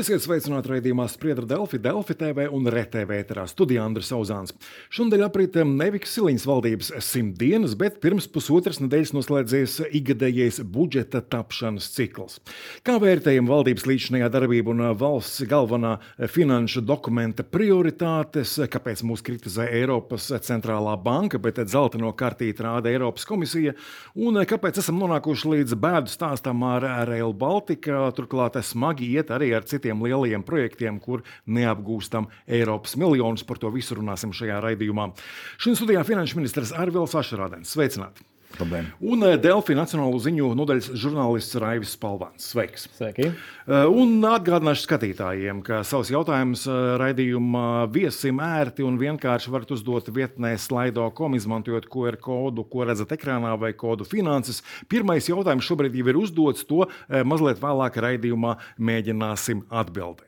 Esiet 0.00 0.22
sveicināti 0.24 0.70
raidījumā 0.70 1.04
Spriedra 1.12 1.44
Delfi, 1.44 1.76
Delfi 1.82 2.14
TV 2.16 2.46
un 2.56 2.64
RTV 2.72 3.18
ēterā 3.20 3.42
studijā 3.50 3.82
Andris 3.84 4.08
Auzāns. 4.16 4.54
Šodien 4.88 5.20
aprīt 5.26 5.58
Nevikas 5.68 6.14
Siliņas 6.16 6.46
valdības 6.48 6.88
simt 7.04 7.34
dienas, 7.36 7.74
bet 7.76 7.98
pirms 8.00 8.24
pusotras 8.32 8.78
nedēļas 8.80 9.12
noslēdzies 9.12 9.74
ikgadējais 9.98 10.62
budžeta 10.72 11.20
tapšanas 11.20 11.90
cikls. 11.92 12.38
Kā 12.86 12.94
vērtējam 13.02 13.50
valdības 13.50 13.84
līdzinājā 13.90 14.30
darbību 14.32 14.72
un 14.72 14.86
valsts 15.02 15.44
galvenā 15.50 15.98
finanšu 16.32 16.80
dokumenta 16.88 17.44
prioritātes, 17.44 18.54
kāpēc 18.72 19.04
mūs 19.04 19.20
kritizē 19.26 19.68
Eiropas 19.82 20.30
centrālā 20.48 20.96
banka, 20.96 21.36
bet 21.36 21.60
zelta 21.68 22.00
kartīti 22.16 22.64
rāda 22.64 22.88
Eiropas 22.88 23.28
komisija, 23.28 23.76
un 24.16 24.40
kāpēc 24.48 24.80
esam 24.80 24.96
nonākuši 25.04 25.54
līdz 25.58 25.76
bēdu 25.84 26.16
stāstam 26.16 26.64
ar 26.72 26.88
Rail 27.12 27.36
Baltica, 27.36 28.06
turklāt 28.16 28.56
smagi 28.64 29.12
iet 29.18 29.36
arī 29.36 29.52
ar 29.60 29.68
citiem 29.68 29.89
citiem 29.90 30.02
lielajiem 30.06 30.42
projektiem, 30.46 30.98
kur 31.00 31.22
neapgūstam 31.46 32.28
Eiropas 32.46 32.96
miljonus. 32.96 33.44
Par 33.44 33.58
to 33.58 33.70
visu 33.74 33.98
runāsim 33.98 34.32
šajā 34.32 34.60
raidījumā. 34.62 35.10
Šodien 35.58 35.78
studijā 35.78 36.04
finanšu 36.06 36.38
ministrs 36.38 36.72
Arvils 36.72 37.14
Ašarādens. 37.14 37.74
Sveicināti! 37.74 38.22
Labdien. 38.58 38.88
Un 39.00 39.22
eh, 39.24 39.36
Delfi 39.40 39.76
Nacionālo 39.78 40.18
ziņu 40.20 40.50
nodaļas 40.58 40.90
žurnālists 40.98 41.56
Raivis 41.62 41.92
Spalvāns. 41.94 42.48
Sveiks! 42.50 42.88
Sveiki! 42.96 43.28
Eh, 43.30 43.84
un 43.86 44.18
atgādināšu 44.26 44.84
skatītājiem, 44.86 45.62
ka 45.66 45.80
savus 45.86 46.10
jautājumus 46.12 46.66
eh, 46.66 46.80
raidījumā 47.00 47.86
viesim 47.94 48.42
ērti 48.44 48.84
un 48.86 48.98
vienkārši 49.00 49.54
varat 49.54 49.70
uzdot 49.76 50.10
vietnē 50.14 50.56
slaido.com, 50.60 51.38
izmantojot 51.38 51.88
QR 51.92 52.18
kodu, 52.20 52.66
ko 52.66 52.88
redzat 52.88 53.14
ekrānā 53.16 53.54
vai 53.60 53.72
kodu 53.78 54.08
finanses. 54.08 54.64
Pirmais 54.90 55.30
jautājums 55.30 55.68
šobrīd 55.68 55.96
jau 56.00 56.10
ir 56.10 56.20
uzdots, 56.20 56.66
to 56.66 56.84
mazliet 57.08 57.62
vēlāk 57.62 57.96
raidījumā 58.02 58.56
mēģināsim 58.90 59.64
atbildēt. 59.70 60.26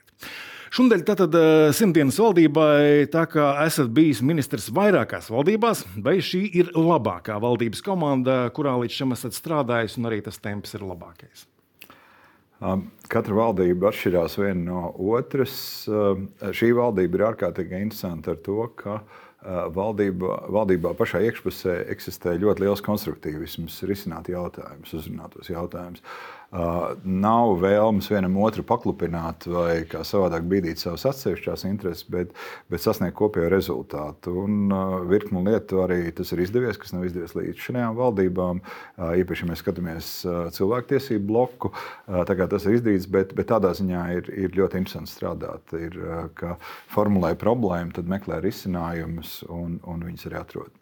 Šodien 0.72 1.02
tātad 1.04 1.34
eh, 1.36 1.66
simtdienas 1.76 2.16
valdībai, 2.16 3.04
tā 3.12 3.26
kā 3.28 3.50
esat 3.66 3.90
bijis 3.92 4.22
ministrs 4.24 4.70
vairākās 4.72 5.28
valdībās, 5.28 5.82
vai 6.00 6.14
šī 6.24 6.46
ir 6.62 6.70
labākā 6.72 7.36
valdības 7.44 7.84
komanda, 7.84 8.46
kurā 8.56 8.78
līdz 8.80 9.02
šim 9.02 9.12
esat 9.12 9.36
strādājis, 9.36 9.98
un 10.00 10.08
arī 10.08 10.22
tas 10.24 10.40
temps 10.40 10.72
ir 10.72 10.86
labākais? 10.88 11.44
Um, 12.62 12.86
katra 13.12 13.36
valdība 13.36 13.90
atšķirās 13.90 14.38
viena 14.40 14.62
no 14.70 14.86
otras. 15.12 15.54
Um, 15.90 16.30
šī 16.40 16.70
valdība 16.78 17.18
ir 17.18 17.26
ārkārtīgi 17.34 17.82
interesanta 17.82 18.32
ar 18.32 18.40
to, 18.40 18.64
ka 18.78 19.00
uh, 19.02 19.64
valdība, 19.76 20.38
valdībā 20.56 20.94
pašā 20.96 21.20
iekšpusē 21.26 21.82
eksistē 21.92 22.38
ļoti 22.40 22.64
liels 22.64 22.84
konstruktīvisms, 22.86 23.82
risināt 23.90 24.32
jautājumus, 24.32 24.96
uzrunāt 25.02 25.36
tos 25.36 25.52
jautājumus. 25.52 26.00
Uh, 26.52 26.98
nav 27.08 27.54
vēlmes 27.62 28.10
vienam 28.12 28.34
otru 28.44 28.60
paklupināt 28.68 29.46
vai 29.48 29.86
kā 29.88 30.02
savādāk 30.04 30.44
bīdīt 30.50 30.82
savas 30.82 31.06
atsevišķās 31.08 31.64
intereses, 31.64 32.04
bet, 32.12 32.34
bet 32.68 32.82
sasniegt 32.84 33.16
kopējo 33.16 33.48
rezultātu. 33.54 34.34
Un 34.42 34.66
uh, 34.68 34.98
virkni 35.08 35.40
lietu 35.46 35.80
arī 35.80 36.10
tas 36.12 36.34
ir 36.34 36.42
izdevies, 36.44 36.76
kas 36.76 36.92
nav 36.92 37.06
izdevies 37.08 37.32
līdz 37.38 37.64
šajām 37.68 37.96
valdībām. 37.96 38.60
Uh, 38.60 39.14
īpaši, 39.22 39.46
ja 39.46 39.52
mēs 39.52 39.64
skatāmies 39.64 40.10
cilvēktiesību 40.58 41.24
bloku, 41.30 41.72
tas 42.28 42.68
ir 42.68 42.76
izdarīts, 42.76 43.08
bet, 43.16 43.32
bet 43.38 43.48
tādā 43.48 43.72
ziņā 43.78 44.04
ir, 44.18 44.28
ir 44.44 44.60
ļoti 44.60 44.82
interesanti 44.82 45.14
strādāt. 45.14 45.72
Ir, 45.78 45.96
formulē 46.92 47.32
problēmu, 47.40 47.96
tad 47.96 48.12
meklē 48.12 48.42
risinājumus 48.44 49.40
un, 49.48 49.80
un 49.88 50.08
viņus 50.10 50.28
arī 50.28 50.42
atrod. 50.42 50.81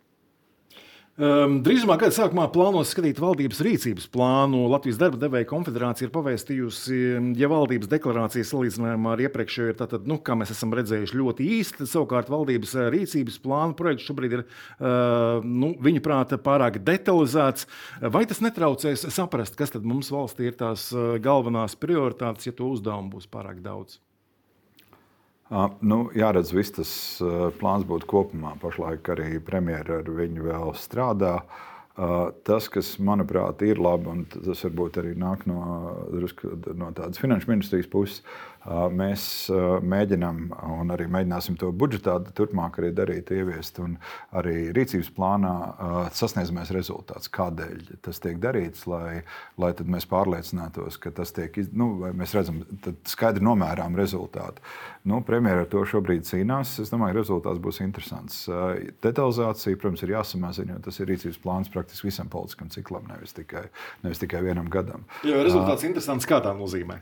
Um, 1.20 1.58
drīzumā 1.60 1.98
gada 2.00 2.14
sākumā 2.16 2.46
plānos 2.48 2.94
skatīt 2.94 3.18
valdības 3.20 3.58
rīcības 3.66 4.06
plānu. 4.08 4.62
Latvijas 4.72 4.96
darba 5.02 5.18
devēja 5.20 5.50
konfederācija 5.50 6.06
ir 6.06 6.14
pavēstījusi, 6.14 7.00
ja 7.36 7.50
valdības 7.52 7.90
deklarācija 7.92 8.48
salīdzinājumā 8.48 9.12
ar 9.12 9.24
iepriekšējo 9.26 9.68
ir, 9.68 9.76
tātad, 9.82 10.08
nu, 10.08 10.16
kā 10.24 10.38
mēs 10.40 10.54
esam 10.54 10.72
redzējuši, 10.78 11.20
ļoti 11.20 11.50
īsta. 11.58 11.84
Savukārt 11.90 12.32
valdības 12.32 12.72
eh, 12.72 12.88
rīcības 12.96 13.36
plāna 13.44 13.76
projekts 13.76 14.08
šobrīd 14.08 14.38
ir, 14.38 14.46
uh, 14.46 15.44
nu, 15.44 15.74
viņa 15.84 16.06
prāta, 16.08 16.40
pārāk 16.40 16.80
detalizēts. 16.88 17.68
Vai 18.00 18.24
tas 18.30 18.40
netraucēs 18.40 19.10
saprast, 19.12 19.60
kas 19.60 19.76
tad 19.76 19.84
mums 19.84 20.08
valstī 20.14 20.48
ir 20.48 20.56
tās 20.56 20.88
eh, 20.94 21.18
galvenās 21.20 21.76
prioritātes, 21.76 22.48
ja 22.48 22.56
to 22.56 22.72
uzdevumu 22.72 23.18
būs 23.18 23.28
pārāk 23.28 23.60
daudz? 23.60 24.00
Nu, 25.50 26.04
jāredz, 26.14 26.52
viss 26.54 26.76
tas 26.76 26.92
plāns 27.58 27.86
būtu 27.88 28.06
kopumā. 28.10 28.54
Pašlaik 28.62 29.08
arī 29.10 29.32
premjerministrs 29.42 30.04
ar 30.04 30.12
viņu 30.20 30.46
vēl 30.46 30.72
strādā. 30.78 31.34
Tas, 32.46 32.68
kas 32.70 32.92
manuprāt 33.02 33.64
ir 33.66 33.80
labi, 33.82 34.06
un 34.12 34.22
tas 34.30 34.62
varbūt 34.64 35.00
arī 35.02 35.16
nāk 35.18 35.42
no, 35.50 35.58
no 36.78 36.92
tādas 36.96 37.18
finanšu 37.20 37.50
ministrijas 37.50 37.90
puses, 37.90 38.22
Mēs 38.66 39.22
mēģinām, 39.84 40.40
un 40.80 40.92
arī 40.92 41.06
mēģināsim 41.08 41.56
to 41.60 41.70
budžetā 41.72 42.18
turpmāk 42.36 42.80
arī 42.80 42.90
darīt, 42.92 43.30
ieviest, 43.32 43.78
un 43.80 43.94
arī 44.36 44.72
rīcības 44.76 45.12
plānā 45.16 45.54
sasniedzamais 46.16 46.72
rezultāts. 46.76 47.30
Kādēļ 47.32 47.94
tas 48.04 48.20
tiek 48.20 48.36
darīts, 48.42 48.84
lai, 48.90 49.22
lai 49.60 49.72
mēs 49.80 50.04
pārliecinātos, 50.10 50.98
ka 51.00 51.12
tas 51.16 51.32
tiek, 51.36 51.56
nu, 51.72 51.92
mēs 52.16 52.34
redzam, 52.36 52.60
skaidri 53.08 53.44
nomērām 53.44 53.96
rezultātu. 53.96 54.60
Nu, 55.08 55.22
Premjerministrs 55.24 55.60
ar 55.64 55.70
to 55.72 55.84
šobrīd 55.88 56.26
cīnās. 56.28 56.74
Es 56.82 56.92
domāju, 56.92 57.14
ka 57.14 57.20
rezultāts 57.20 57.62
būs 57.64 57.80
interesants. 57.80 58.42
Detalizācija, 59.04 59.78
protams, 59.80 60.04
ir 60.04 60.12
jāsamazina, 60.14 60.76
jo 60.76 60.84
tas 60.84 61.00
ir 61.00 61.08
rīcības 61.10 61.40
plāns 61.40 61.72
praktiski 61.72 62.10
visam 62.10 62.28
politiskam 62.32 62.68
ciklam, 62.72 63.08
nevis 63.08 63.32
tikai, 63.36 63.64
nevis 64.04 64.20
tikai 64.20 64.44
vienam 64.44 64.68
gadam. 64.72 65.08
Jo 65.24 65.40
rezultāts 65.40 65.86
ir 65.86 65.94
interesants 65.94 66.28
kādā 66.28 66.52
nozīmē. 66.56 67.00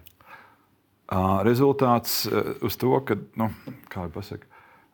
Rezultāts 1.46 2.26
uz 2.64 2.76
to, 2.76 2.92
ka, 3.06 3.16
nu, 3.41 3.48
kā 3.88 4.04
jau 4.04 4.12
pasaka, 4.19 4.44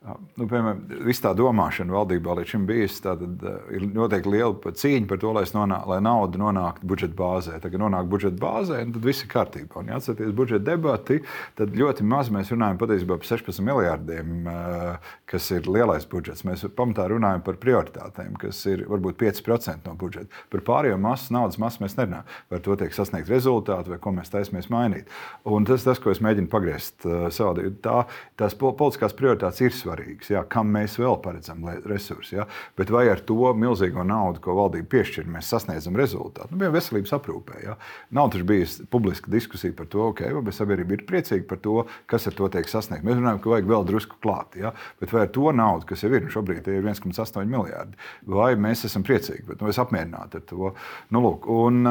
Nu, 0.05 0.45
piemēram, 0.45 0.83
viss 1.07 1.23
tā 1.25 1.31
domāšana 1.33 1.95
valdībā 1.95 2.35
līdz 2.37 2.51
šim 2.53 2.65
bijusi. 2.69 2.99
Tad 3.07 3.23
uh, 3.25 3.55
ir 3.73 3.87
noteikti 3.89 4.33
liela 4.35 4.73
cīņa 4.77 5.09
par 5.09 5.21
to, 5.23 5.31
lai, 5.33 5.45
nonāk, 5.57 5.87
lai 5.89 6.01
nauda 6.05 6.41
nonāktu 6.43 6.89
budžeta 6.91 7.17
bāzē. 7.17 7.57
Tagad 7.63 7.81
nonāk 7.81 8.11
budžeta 8.13 8.37
bāzē, 8.43 8.83
un 8.85 8.93
tad 8.93 9.07
viss 9.07 9.25
ir 9.25 9.31
kārtībā. 9.33 9.81
Un, 9.81 9.89
ja 9.89 9.97
atcerieties 9.97 10.35
budžeta 10.37 10.67
debati, 10.67 11.23
tad 11.57 11.73
ļoti 11.81 12.05
maz 12.11 12.29
mēs 12.35 12.53
runājam 12.53 12.81
patiesībā 12.83 13.17
par 13.23 13.31
16 13.31 13.65
miljardiem, 13.65 14.35
uh, 14.45 15.15
kas 15.31 15.49
ir 15.57 15.71
lielais 15.73 16.05
budžets. 16.13 16.45
Mēs 16.45 16.67
pamatā 16.77 17.09
runājam 17.15 17.47
par 17.49 17.57
prioritātēm, 17.65 18.37
kas 18.45 18.61
ir 18.69 18.85
varbūt 18.91 19.17
5% 19.25 19.89
no 19.89 19.97
budžeta. 20.05 20.29
Par 20.53 20.67
pārējo 20.69 21.01
masu 21.01 21.33
naudas 21.33 21.57
masu 21.63 21.81
mēs 21.87 21.97
nerunājam. 21.97 22.29
Par 22.53 22.65
to 22.69 22.77
tiek 22.83 22.93
sasniegt 22.93 23.33
rezultāti 23.33 23.95
vai 23.95 24.01
ko 24.05 24.13
mēs 24.21 24.37
taisamies 24.37 24.69
mainīt. 24.75 25.09
Un 25.49 25.65
tas, 25.65 25.89
tas 25.89 26.03
ko 26.03 26.13
es 26.13 26.21
mēģinu 26.21 26.53
pagriezt 26.53 27.09
uh, 27.09 27.31
savādāk, 27.33 27.81
tā, 27.81 28.05
tās 28.37 28.61
politiskās 28.61 29.17
prioritātes 29.17 29.65
ir 29.65 29.73
svarīgas 29.73 29.94
svarīgas. 29.95 30.31
Jā, 30.33 30.43
kam 30.49 30.73
mēs 30.75 30.97
vēl 30.99 31.17
paredzam 31.23 31.65
resursus? 31.87 32.47
Bet 32.77 32.91
vai 32.91 33.09
ar 33.11 33.21
to 33.21 33.53
milzīgo 33.55 34.05
naudu, 34.05 34.41
ko 34.41 34.55
valdība 34.59 34.89
piešķir, 34.97 35.27
mēs 35.31 35.51
sasniedzam 35.53 35.97
rezultātu? 35.97 36.51
Nu, 36.53 36.59
piemēram, 36.59 36.75
veselības 36.75 37.15
aprūpē. 37.17 37.61
Jā. 37.65 37.77
Nav 38.15 38.31
taču 38.33 38.47
bijusi 38.49 38.87
publiska 38.91 39.31
diskusija 39.31 39.75
par 39.77 39.87
to, 39.87 40.09
okay, 40.11 40.33
vai 40.35 40.55
sabiedrība 40.55 40.99
ir 40.99 41.05
priecīga 41.09 41.47
par 41.49 41.61
to, 41.65 41.85
kas 42.11 42.27
ar 42.29 42.37
to 42.39 42.49
tiek 42.49 42.69
sasniegts. 42.71 43.07
Mēs 43.07 43.19
runājam, 43.19 43.41
ka 43.43 43.53
vajag 43.55 43.71
vēl 43.71 43.87
drusku 43.89 44.19
klāt. 44.25 44.59
Jā, 44.59 44.75
bet 45.01 45.15
vai 45.15 45.25
ar 45.27 45.33
to 45.35 45.53
naudu, 45.55 45.89
kas 45.91 46.05
jau 46.05 46.13
ir, 46.13 46.29
šobrīd 46.33 46.69
ir 46.71 46.85
1,8 46.85 47.45
miljardi, 47.51 47.99
vai 48.31 48.53
mēs 48.61 48.87
esam 48.89 49.05
priecīgi, 49.07 49.47
bet 49.51 49.63
nu, 49.63 49.71
es 49.73 49.81
apmierināti 49.83 50.41
ar 50.41 50.47
to? 50.51 50.73
Nu, 51.15 51.23
lūk, 51.25 51.49
un, 51.51 51.85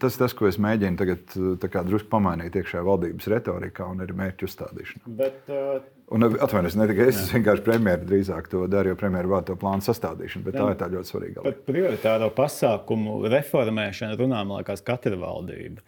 tas 0.00 0.16
ir 0.16 0.24
tas, 0.24 0.36
ko 0.36 0.48
es 0.50 0.60
mēģinu 0.62 1.00
tagad 1.00 1.36
kā, 1.72 1.84
drusku 1.86 2.10
pamainīt 2.12 2.56
iekšējā 2.58 2.84
valdības 2.86 3.30
retorikā 3.32 3.90
un 3.92 4.04
arī 4.04 4.16
mērķu 4.16 4.48
uzstādīšanā. 4.48 5.16
Bet, 5.18 5.42
uh, 5.50 5.80
Un 6.14 6.22
atvainojos, 6.22 6.76
ne 6.78 6.86
tikai 6.86 7.08
es, 7.10 7.16
es 7.24 7.32
vienkārši 7.34 7.64
premjeru 7.66 8.06
drīzāk 8.06 8.50
to 8.50 8.60
daru, 8.70 8.92
jo 8.92 8.98
premjeru 8.98 9.32
vada 9.32 9.48
to 9.48 9.56
plānu 9.58 9.82
sastādīšanu, 9.82 10.44
bet 10.46 10.54
Jā. 10.54 10.60
tā 10.60 10.68
ir 10.70 10.78
tā 10.78 10.88
ļoti 10.92 11.10
svarīga 11.10 11.42
lieta. 11.42 11.64
Prioritāro 11.66 12.28
pasākumu 12.36 13.16
reformēšana 13.32 14.18
runā, 14.20 14.44
man 14.46 14.60
liekas, 14.60 14.84
katra 14.86 15.18
valdība. 15.18 15.82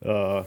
Uh, 0.00 0.42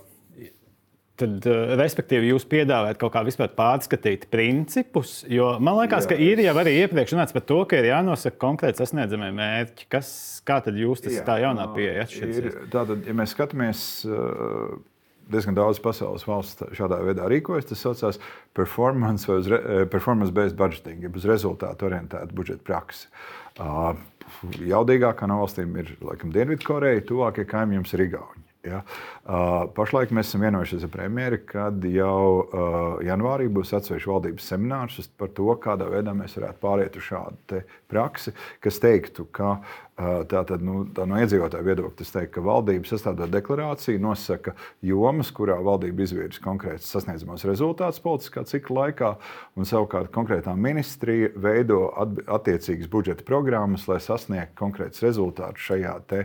Tad, 1.14 1.46
uh, 1.46 1.76
respektīvi, 1.78 2.32
jūs 2.32 2.44
piedāvājat 2.50 2.98
kaut 2.98 3.12
kā 3.14 3.22
vispār 3.22 3.52
pārskatīt 3.54 4.26
principus, 4.34 5.20
jo 5.30 5.52
man 5.62 5.78
liekas, 5.78 6.08
Jā, 6.08 6.16
ka 6.16 6.18
ir 6.18 6.42
jau 6.42 6.56
arī 6.58 6.74
iepriekš 6.82 7.14
runāts 7.14 7.36
par 7.36 7.44
to, 7.52 7.60
ka 7.70 7.78
ir 7.78 7.92
jānosaka 7.92 8.40
konkrēti 8.42 8.82
sasniedzamie 8.82 9.30
mērķi. 9.38 9.86
Kas, 9.94 10.10
kā 10.42 10.58
tad 10.66 10.80
jūs 10.82 11.06
tas 11.06 11.20
Jā, 11.20 11.22
tā 11.28 11.38
jaunā 11.46 11.68
pieeja 11.76 12.08
atšķirsies? 12.08 12.58
Tātad, 12.74 13.06
ja 13.06 13.16
mēs 13.20 13.36
skatāmies. 13.38 13.84
Uh, 14.10 14.82
diezgan 15.32 15.58
daudz 15.58 15.80
pasaules 15.84 16.26
valsts 16.28 16.66
šādā 16.76 17.00
veidā 17.06 17.28
rīkojas. 17.32 17.70
Tas 17.70 17.84
saucās 17.86 18.22
performance 18.58 19.30
vai 19.30 19.40
re, 19.48 19.60
eh, 19.60 19.86
performance-based 19.90 20.58
budgeting, 20.60 21.04
jeb 21.04 21.16
uz 21.16 21.28
rezultātu 21.30 21.90
orientēta 21.90 22.34
budžeta 22.34 22.64
praksa. 22.64 23.08
Uh, 23.60 23.94
jaudīgākā 24.66 25.28
no 25.30 25.44
valstīm 25.44 25.76
ir 25.78 25.94
laikam 26.02 26.32
Dienvidkoreja, 26.34 27.06
tuvākie 27.06 27.46
kaimiņi 27.46 27.80
jums 27.82 27.94
ir 27.94 28.08
Igauni. 28.08 28.44
Ja? 28.64 28.80
Uh, 29.28 29.66
pašlaik 29.76 30.14
mēs 30.16 30.30
esam 30.30 30.46
vienojušies 30.46 30.86
ar 30.88 30.92
premjeru, 30.94 31.42
kad 31.50 31.84
jau 31.84 32.20
uh, 32.40 32.78
janvārī 33.04 33.50
būs 33.52 33.74
atsevišķs 33.76 34.08
valdības 34.08 34.48
seminārs 34.54 35.10
par 35.20 35.34
to, 35.36 35.50
kādā 35.60 35.90
veidā 35.92 36.16
mēs 36.16 36.38
varētu 36.40 36.62
pāriet 36.64 36.96
uz 37.00 37.10
šādu 37.10 37.60
praksi, 37.94 38.34
kas 38.64 38.82
teiktu, 38.84 39.30
ka 39.32 39.60
Tātad, 39.94 40.64
nu, 40.66 40.80
tā 40.90 41.04
no 41.06 41.20
iedzīvotāja 41.22 41.62
viedokļa, 41.68 42.06
teiktu, 42.16 42.32
ka 42.34 42.42
valdība 42.42 42.90
sastādot 42.90 43.30
deklarāciju, 43.30 44.00
nosaka 44.02 44.56
jomas, 44.82 45.30
kurā 45.36 45.60
valdība 45.62 46.02
izvirza 46.02 46.42
konkrēts 46.42 46.88
sasniedzamos 46.90 47.46
rezultātus 47.46 48.02
politiskā 48.02 48.42
cikla 48.50 48.88
laikā, 48.88 49.12
un 49.54 49.70
savukārt 49.70 50.10
konkrētā 50.16 50.56
ministrija 50.58 51.30
veido 51.38 51.84
attiecīgas 52.26 52.90
budžeta 52.90 53.28
programmas, 53.28 53.86
lai 53.86 54.00
sasniegtu 54.02 54.58
konkrētus 54.64 55.06
rezultātus 55.06 55.70
šajā, 55.70 55.94
te, 56.10 56.24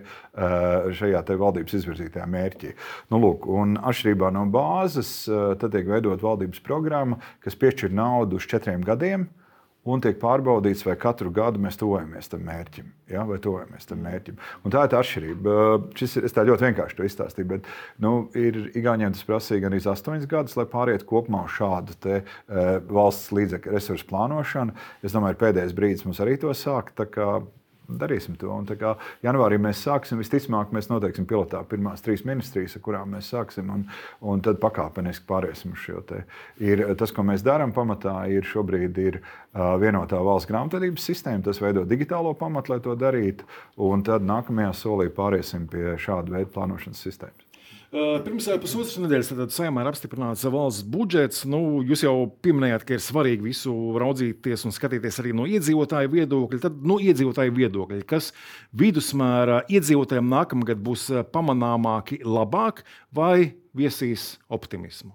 šajā 1.02 1.20
te 1.28 1.36
valdības 1.44 1.76
izvirzītajā 1.82 2.24
mērķī. 2.24 2.72
Nu, 3.12 3.20
lūk, 3.20 3.50
un 3.52 3.76
atšķirībā 3.82 4.32
no 4.32 4.46
bāzes, 4.48 5.12
tad 5.28 5.76
tiek 5.76 5.92
veidot 5.92 6.24
valdības 6.24 6.64
programma, 6.64 7.20
kas 7.44 7.60
piešķir 7.60 7.92
naudu 8.00 8.40
uz 8.40 8.48
četriem 8.48 8.80
gadiem 8.80 9.28
un 9.88 10.02
tiek 10.04 10.18
pārbaudīts, 10.20 10.84
vai 10.86 10.96
katru 11.00 11.32
gadu 11.34 11.60
mēs 11.62 11.78
tuvojamies 11.80 12.30
tam 12.32 12.44
mērķim. 12.48 12.88
Ja, 13.08 13.24
vai 13.28 13.38
tuvojamies 13.42 13.88
tam 13.88 14.02
mērķim. 14.04 14.38
Un 14.64 14.74
tā 14.74 14.84
ir 14.84 14.92
tā 14.92 15.02
atšķirība. 15.02 15.58
Šis, 15.98 16.18
tā 16.36 16.44
ļoti 16.48 16.68
vienkārši 16.68 16.98
to 16.98 17.06
izstāstīju, 17.08 17.50
bet 17.54 17.70
nu, 18.04 18.14
ir 18.38 18.60
Igauniem 18.78 19.14
tas 19.16 19.24
prasīja 19.28 19.64
gan 19.66 19.76
8 19.78 20.26
gadus, 20.30 20.58
lai 20.58 20.66
pārietu 20.68 21.08
kopumā 21.08 21.46
uz 21.48 21.56
šādu 21.56 21.96
te, 22.04 22.20
valsts 22.90 23.32
līdzekļu 23.36 23.74
resursu 23.74 24.08
plānošanu. 24.10 24.76
Es 25.02 25.16
domāju, 25.16 25.36
ir 25.38 25.42
pēdējais 25.44 25.76
brīdis 25.76 26.04
mums 26.08 26.20
arī 26.24 26.36
to 26.40 26.52
sākt 26.56 26.96
darīsim 27.88 28.36
to. 28.38 28.50
Un, 28.52 28.66
kā, 28.78 28.94
janvārī 29.24 29.58
mēs 29.62 29.80
sāksim, 29.86 30.20
visticamāk, 30.20 30.72
mēs 30.76 30.90
noteiksim 30.90 31.26
pilotā 31.28 31.62
pirmās 31.68 32.04
trīs 32.04 32.24
ministrijas, 32.28 32.76
ar 32.76 32.84
kurām 32.84 33.16
mēs 33.16 33.30
sāksim, 33.32 33.70
un, 33.72 33.86
un 34.20 34.44
tad 34.44 34.60
pakāpeniski 34.62 35.26
pāriesim 35.28 35.74
uz 35.76 35.82
šo. 35.84 36.02
Te. 36.08 36.22
Ir, 36.62 36.84
tas, 37.00 37.12
ko 37.14 37.24
mēs 37.26 37.44
darām, 37.46 37.72
pamatā 37.76 38.20
ir 38.32 38.46
šobrīd 38.48 39.02
ir, 39.02 39.20
uh, 39.22 39.74
vienotā 39.80 40.20
valsts 40.24 40.50
grāmatvedības 40.50 41.10
sistēma. 41.10 41.44
Tas 41.48 41.62
veido 41.64 41.86
digitālo 41.88 42.34
pamatu, 42.38 42.74
lai 42.74 42.80
to 42.84 42.96
darītu, 42.98 43.48
un 43.88 44.04
tad 44.06 44.26
nākamajā 44.28 44.72
solī 44.76 45.10
pāriesim 45.14 45.68
pie 45.70 45.96
šāda 46.00 46.38
veida 46.38 46.52
plānošanas 46.54 47.04
sistēmas. 47.08 47.47
Pirms 47.88 48.44
pusotras 48.60 48.98
nedēļas 49.00 49.54
saimā 49.56 49.80
ir 49.80 49.88
apstiprināts 49.88 50.44
valsts 50.52 50.84
budžets. 50.92 51.46
Nu, 51.48 51.80
jūs 51.80 52.02
jau 52.04 52.26
pieminējāt, 52.44 52.82
ka 52.84 52.98
ir 52.98 53.00
svarīgi 53.00 53.46
visu 53.46 53.72
raudzīties 53.96 54.66
un 54.68 54.74
skatīties 54.76 55.16
arī 55.22 55.32
no 55.36 55.46
iedzīvotāju 55.48 56.12
viedokļa. 56.12 56.60
Tad 56.66 56.82
no 56.84 56.98
iedzīvotāju 57.00 57.54
viedokļa, 57.56 58.02
kas 58.10 58.34
vidusmēra 58.76 59.62
iedzīvotājiem 59.72 60.28
nākamgad 60.28 60.82
būs 60.84 61.06
pamanāmāki, 61.32 62.20
labāk 62.28 62.84
vai 63.16 63.54
viesīs 63.72 64.34
optimismu? 64.52 65.14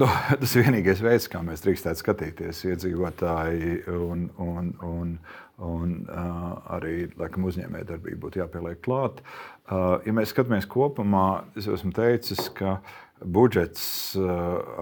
Nu, 0.00 0.06
tas 0.40 0.52
ir 0.56 0.66
vienīgais 0.66 1.00
veids, 1.04 1.30
kā 1.30 1.40
mēs 1.44 1.62
drīkstētu 1.64 2.02
skatīties 2.02 2.64
iedzīvotāji 2.66 3.80
un, 3.94 4.28
un, 4.42 4.70
un, 4.86 5.14
un 5.60 6.00
uh, 6.08 6.56
arī 6.76 7.10
laikam, 7.20 7.46
uzņēmējdarbība 7.50 8.22
būtu 8.24 8.42
jāpieliek 8.42 8.80
klāt. 8.84 9.20
Uh, 9.70 10.00
ja 10.06 10.14
mēs 10.16 10.32
skatāmies 10.34 10.66
kopumā, 10.70 11.44
es 11.58 11.68
esmu 11.70 11.92
teicis, 11.94 12.48
ka 12.56 12.80
budžets 13.20 14.16
uh, 14.16 14.24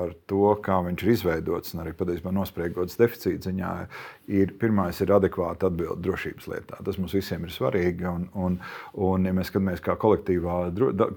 ar 0.05 0.13
to, 0.31 0.53
kā 0.63 0.79
viņš 0.87 1.03
ir 1.03 1.11
izveidots, 1.13 1.75
un 1.75 1.83
arī 1.83 1.93
patiesībā 1.99 2.31
nospriegots 2.35 2.99
deficīta 3.01 3.49
ziņā, 3.49 3.73
ir 4.31 4.55
pirmais 4.61 5.01
ir 5.03 5.13
adekvāta 5.17 5.69
atbilde 5.73 5.99
drošības 6.07 6.47
lietā. 6.53 6.79
Tas 6.87 7.01
mums 7.01 7.17
visiem 7.19 7.45
ir 7.45 7.53
svarīgi. 7.53 8.07
Un, 8.07 8.29
un, 8.39 8.61
un 8.95 9.27
ja 9.27 9.35
mēs 9.35 9.51
skatāmies 9.51 9.83
kā 9.85 9.99
kolektīvā, 9.99 10.61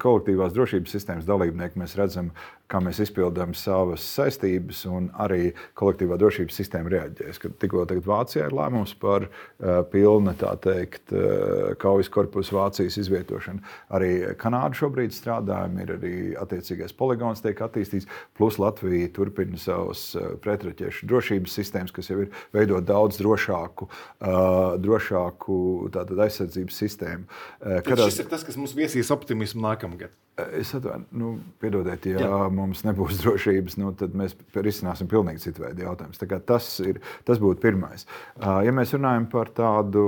kolektīvās 0.01 0.57
drošības 0.57 0.97
sistēmas 0.97 1.29
dalībnieki, 1.29 1.79
mēs 1.83 1.95
redzam, 1.99 2.33
kā 2.71 2.79
mēs 2.83 3.01
izpildām 3.03 3.55
savas 3.57 4.05
saistības, 4.15 4.85
un 4.89 5.09
arī 5.21 5.51
kolektīvā 5.79 6.17
drošības 6.21 6.59
sistēma 6.61 6.91
reaģēs. 6.93 7.41
Kad 7.41 7.57
tikko 7.61 7.85
Vācijā 8.05 8.47
ir 8.47 8.55
lēmums 8.55 8.93
par 9.01 9.27
uh, 9.27 9.81
pilnu 9.91 10.33
teikt, 10.39 11.11
uh, 11.13 11.73
kaujas 11.81 12.09
korpusu 12.13 12.55
Vācijas 12.57 12.97
izvietošanu, 13.01 13.63
arī 13.93 14.11
Kanāda 14.39 14.77
šobrīd 14.77 15.15
strādājam, 15.15 15.77
ir 15.83 15.95
arī 15.97 16.13
attiecīgais 16.39 16.95
poligons 16.97 17.43
tiek 17.43 17.59
attīstīts, 17.61 18.09
plus 18.37 18.59
Latvija 18.61 19.11
turpina 19.15 19.59
savas 19.61 20.07
uh, 20.15 20.33
pretraķiešu 20.43 21.09
drošības 21.11 21.59
sistēmas, 21.59 21.95
kas 21.95 22.11
jau 22.11 22.21
ir 22.25 22.31
veidot 22.55 22.87
daudz 22.87 23.19
drošāku, 23.21 23.89
uh, 23.89 24.79
drošāku 24.81 25.61
tātad, 25.93 26.17
aizsardzības 26.27 26.81
sistēmu. 26.85 27.27
Uh, 27.59 27.79
Kad 27.85 28.05
šis 28.07 28.23
ir 28.23 28.31
tas, 28.31 28.45
kas 28.47 28.59
mums 28.59 28.75
viesīs 28.77 29.11
optimismu 29.13 29.65
nākamgad. 29.67 30.15
Es 30.57 30.71
atvainu, 30.73 31.05
nu, 31.11 31.31
piedodiet, 31.61 32.05
ja 32.07 32.21
Jā. 32.23 32.37
Mums 32.61 32.85
nebūs 32.87 33.19
drošības, 33.23 33.77
nu, 33.81 33.91
tad 33.97 34.15
mēs 34.17 34.37
risināsim 34.55 35.09
pilnīgi 35.11 35.47
citu 35.47 35.65
veidu 35.65 35.85
jautājumus. 35.87 36.21
Tas, 36.47 36.69
ir, 36.85 37.01
tas 37.27 37.41
būtu 37.41 37.63
pirmais. 37.63 38.07
Ja 38.39 38.73
mēs 38.75 38.95
runājam 38.95 39.27
par 39.31 39.51
tādu 39.57 40.05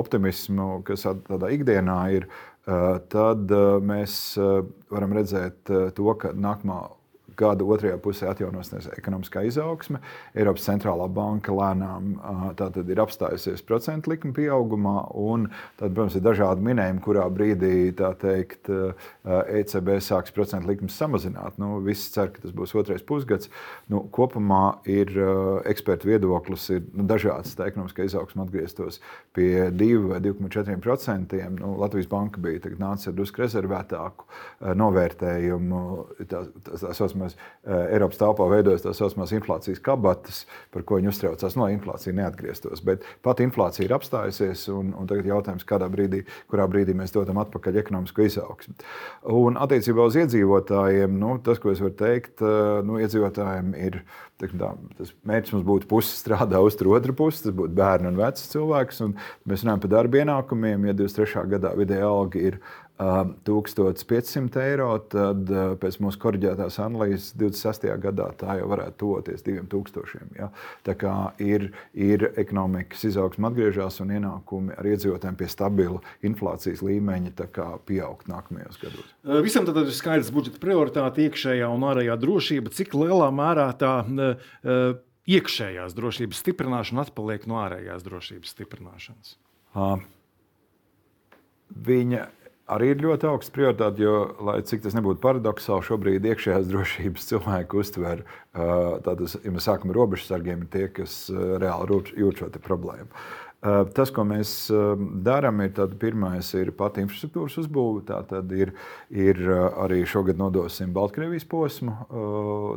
optimismu, 0.00 0.80
kas 0.86 1.06
tādā 1.06 1.52
ikdienā 1.54 2.00
ir, 2.18 2.28
tad 3.12 3.54
mēs 3.82 4.18
varam 4.92 5.16
redzēt 5.18 5.72
to, 5.96 6.12
ka 6.18 6.34
nākamā 6.38 6.82
gada 7.42 7.66
otrajā 7.66 7.98
pusē 8.02 8.30
atjaunosies 8.30 8.88
ekonomiskā 8.96 9.44
izaugsme. 9.48 10.00
Eiropas 10.38 10.66
centrālā 10.68 11.08
banka 11.12 11.54
lēnām 11.54 12.14
ir 12.82 13.02
apstājusies 13.02 13.64
procentu 13.66 14.12
likuma 14.12 14.36
pieaugumā, 14.36 14.96
un 15.18 15.48
tad, 15.80 15.92
protams, 15.92 16.16
ir 16.18 16.24
dažādi 16.24 16.64
minējumi, 16.66 17.02
kurā 17.04 17.26
brīdī 17.32 17.90
teikt, 18.22 18.70
ECB 19.26 19.94
sāks 20.04 20.34
procentu 20.34 20.70
likumus 20.70 20.96
samazināt. 20.98 21.58
Nu, 21.60 21.80
visi 21.84 22.10
cer, 22.14 22.30
ka 22.34 22.44
tas 22.44 22.54
būs 22.56 22.74
otrais 22.78 23.04
pusgads. 23.06 23.50
Nu, 23.92 24.04
kopumā 24.14 24.78
ir 24.90 25.12
ekspertu 25.68 26.10
viedoklis 26.12 26.68
ir 26.76 26.84
nu, 26.92 27.06
dažāds. 27.08 27.56
Tā 27.58 27.68
ekonomiskā 27.70 28.06
izaugsme 28.06 28.46
atgrieztos 28.46 29.00
pie 29.36 29.68
2 29.70 30.00
vai 30.10 30.20
2,4%. 30.24 31.38
Nu, 31.58 31.74
Latvijas 31.82 32.10
banka 32.10 32.42
bija 32.42 32.72
nācis 32.80 33.10
ar 33.10 33.16
drusku 33.18 33.42
rezervētāku 33.42 34.28
novērtējumu. 34.78 35.82
Tā, 36.22 36.44
tā, 36.68 36.78
tā, 36.80 36.92
tā 36.92 37.31
saucamās 37.32 37.50
eh, 37.62 37.94
Eiropas 37.94 38.18
telpā 38.18 38.48
veidojas 38.50 38.82
tā 38.82 38.92
saucamās 38.94 39.32
inflācijas 39.32 39.80
kabatas, 39.80 40.46
par 40.72 40.82
ko 40.82 40.98
viņi 40.98 41.10
uztraucās. 41.12 41.56
No 41.56 41.68
inflācija 41.70 42.14
neatgrieztos, 42.14 42.82
bet 42.82 43.04
pat 43.22 43.40
inflācija 43.40 43.86
ir 43.86 43.94
apstājusies, 43.94 44.68
un, 44.72 44.92
un 44.98 45.06
tagad 45.06 45.26
jautājums, 45.26 45.64
kādā 45.64 45.88
brīdī, 45.92 46.24
kurā 46.50 46.66
brīdī 46.66 46.94
mēs 46.94 47.14
dodam 47.14 47.38
atpakaļ 47.42 47.78
ekonomisko 47.82 48.26
izaugsmu. 48.26 48.74
Un 49.30 49.56
attiecībā 49.60 50.02
uz 50.08 50.18
iedzīvotājiem, 50.18 51.14
nu, 51.18 51.38
tas, 51.44 51.60
ko 51.62 51.72
es 51.72 51.82
varu 51.82 51.94
teikt, 51.94 52.42
eh, 52.42 52.82
nu, 52.86 53.00
iedzīvotājiem 53.02 53.74
ir. 53.78 54.02
Tā, 54.42 54.72
tas 54.98 55.12
mērķis 55.22 55.52
mums 55.54 55.62
būtu 55.68 55.86
pusi 55.86 56.16
strādā, 56.18 56.58
uztur 56.66 56.88
otru 56.96 57.14
pusi, 57.14 57.44
tas 57.44 57.52
būtu 57.54 57.76
bērni 57.78 58.08
un 58.10 58.16
veci 58.18 58.48
cilvēks. 58.50 58.96
Un 59.06 59.12
mēs 59.46 59.62
runājam 59.62 59.84
par 59.84 59.92
darba 59.92 60.18
ienākumiem. 60.18 60.88
Ja 60.88 60.96
23. 60.98 61.44
gadā 61.52 61.70
vidēja 61.78 62.08
alga 62.08 62.42
ir 62.42 62.56
1500 63.00 64.60
eiro, 64.62 64.90
tad 65.10 65.48
pēc 65.82 65.96
mūsu 66.04 66.20
korģētās 66.22 66.76
analīzes 66.84 67.32
26. 67.40 67.88
gadā 68.02 68.28
tā 68.38 68.58
jau 68.60 68.68
varētu 68.70 68.98
tuvoties 69.00 69.42
2000. 69.46 70.28
Ja? 70.38 70.50
Tā 70.86 70.94
kā 71.00 71.14
ir, 71.42 71.70
ir 71.96 72.28
ekonomikas 72.38 73.02
izaugsme 73.08 73.48
atgriežas 73.48 73.98
un 74.04 74.12
ienākumi 74.14 74.76
ar 74.76 74.88
iedzīvotājiem 74.92 75.38
pie 75.40 75.48
stabila 75.50 76.02
inflācijas 76.26 76.84
līmeņa 76.84 77.32
pieaugt 77.88 78.28
nākamajos 78.30 78.78
gados. 78.82 79.08
Visam 79.42 79.66
tad 79.66 79.80
ir 79.82 79.90
skaidrs 79.96 80.30
budžeta 80.34 80.60
prioritāte, 80.62 81.24
iekšējā 81.26 81.70
un 81.72 81.88
ārējā 81.88 82.18
drošība. 82.22 82.74
Cik 82.76 82.94
lielā 82.98 83.30
mērā 83.34 83.70
tā 83.80 83.94
iekšējās 85.32 85.96
drošības 85.98 86.44
stiprināšana 86.44 87.06
atpaliek 87.08 87.48
no 87.50 87.58
ārējās 87.64 88.06
drošības 88.06 88.54
stiprināšanas? 88.54 89.34
Viņa 91.72 92.28
arī 92.70 92.92
ir 92.92 93.02
ļoti 93.02 93.28
augsts 93.30 93.54
prioritāte, 93.54 94.04
jo, 94.04 94.16
lai 94.46 94.60
cik 94.66 94.84
tas 94.84 94.96
nebūtu 94.96 95.22
paradoxāli, 95.22 95.86
šobrīd 95.88 96.28
iekšējās 96.30 96.68
drošības 96.70 97.26
cilvēku 97.32 97.82
uztver, 97.82 98.24
tātad, 98.54 99.24
ja 99.42 99.54
mēs 99.54 99.68
sākam 99.68 99.94
ar 99.94 100.00
robežsargiem, 100.02 100.66
ir 100.66 100.72
tie, 100.72 100.88
kas 101.00 101.24
reāli 101.32 102.02
jūt 102.22 102.42
šo 102.42 102.52
problēmu. 102.62 103.10
Eh, 103.62 103.84
tas, 103.94 104.10
ko 104.10 104.24
mēs 104.26 104.52
eh, 104.74 105.02
darām, 105.22 105.60
ir 105.62 105.70
tāds 105.76 105.94
pirmais, 106.02 106.48
ir 106.58 106.72
pati 106.74 107.04
infrastruktūras 107.04 107.60
uzbūve. 107.62 108.00
Tātad 108.08 108.50
ir, 108.58 108.72
ir 109.14 109.38
eh, 109.38 109.60
arī 109.84 110.00
šogad 110.08 110.40
nodosim 110.40 110.90
Baltkrievijas 110.96 111.46
posmu. 111.46 111.94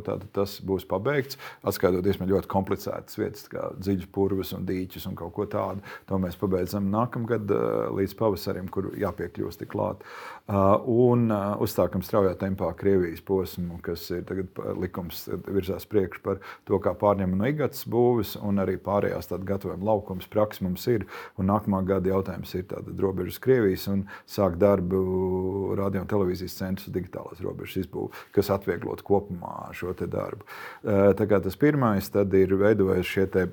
Tātad 0.06 0.27
tas 0.36 0.60
būs 0.62 0.86
pabeigts. 0.89 1.39
Atskaitot 1.65 2.06
man 2.22 2.30
ļoti 2.30 2.50
komplicētas 2.51 3.18
vietas, 3.18 3.48
kā 3.50 3.72
dziļas 3.80 4.12
purvas 4.13 4.54
un 4.54 4.68
dīķus 4.68 5.08
un 5.10 5.18
kaut 5.18 5.34
ko 5.34 5.48
tādu. 5.50 5.82
To 6.12 6.20
mēs 6.22 6.38
pabeidzam 6.38 6.92
nākamgad 6.94 7.50
līdz 7.96 8.13
pavasarim, 8.20 8.70
kur 8.70 8.92
jāpiekļūst 9.00 9.63
tik 9.63 9.72
klāt. 9.74 10.06
Un 10.46 11.34
uzstākam 11.65 12.06
straujā 12.06 12.36
tempā 12.39 12.70
Krievijas 12.77 13.24
posmu, 13.25 13.80
kas 13.86 14.06
ir 14.13 14.22
tagad 14.30 14.62
likums 14.77 15.25
virzās 15.50 15.88
priekš 15.89 16.22
par 16.25 16.42
to, 16.70 16.80
kā 16.84 16.94
pārņem 17.00 17.34
no 17.39 17.50
Igatas 17.50 17.88
būves 17.89 18.36
un 18.46 18.62
arī 18.62 18.77
pārējās 18.82 19.34
gatavojuma 19.34 19.89
laukums 19.89 20.30
praksmu 20.32 20.75
jautājums 20.75 20.88
ir. 20.88 21.05
Un 21.38 21.50
nākamā 21.50 21.84
gada 21.86 22.10
jautājums 22.10 22.53
ir 22.55 22.65
tātad 22.67 23.00
robežas 23.00 23.39
Krievijas 23.39 23.88
un 23.88 24.05
sākt 24.25 24.60
darbu 24.60 25.75
radio 25.77 26.01
un 26.01 26.08
televīzijas 26.08 26.58
centrs 26.58 26.89
digitālās 26.91 27.41
robežas 27.41 27.86
izbūve, 27.86 28.13
kas 28.34 28.50
atvieglot 28.50 29.03
kopumā 29.03 29.72
šo 29.74 29.94
darbu. 29.96 30.46
Tā 30.84 31.27
kā 31.27 31.39
tas 31.41 31.55
pirmais, 31.55 32.10
ir 32.10 32.55
veidojies 32.55 33.05
šie 33.05 33.27
te 33.27 33.48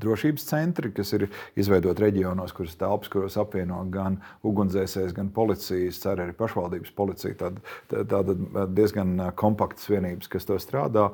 drošības 0.00 0.42
centri, 0.42 0.90
kas 0.90 1.12
ir 1.14 1.28
izveidoti 1.54 2.02
reģionos, 2.02 2.50
kuras 2.56 2.74
telpas, 2.74 3.10
kuros 3.12 3.36
apvieno 3.38 3.84
gan 3.92 4.18
ugunsdzēsējs, 4.42 5.14
gan 5.14 5.30
policijas, 5.30 6.00
cer 6.02 6.24
arī 6.24 6.34
pašvaldības 6.34 6.90
policija. 6.96 7.36
Tāda, 7.38 7.62
tāda 8.10 8.34
diezgan 8.74 9.30
kompaktas 9.38 9.86
vienības, 9.92 10.26
kas 10.32 10.48
to 10.48 10.58
strādā. 10.58 11.10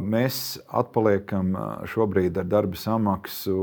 Mēs 0.00 0.36
atpaliekam 0.66 1.52
šobrīd 1.92 2.38
ar 2.40 2.46
darba 2.50 2.78
samaksu, 2.80 3.56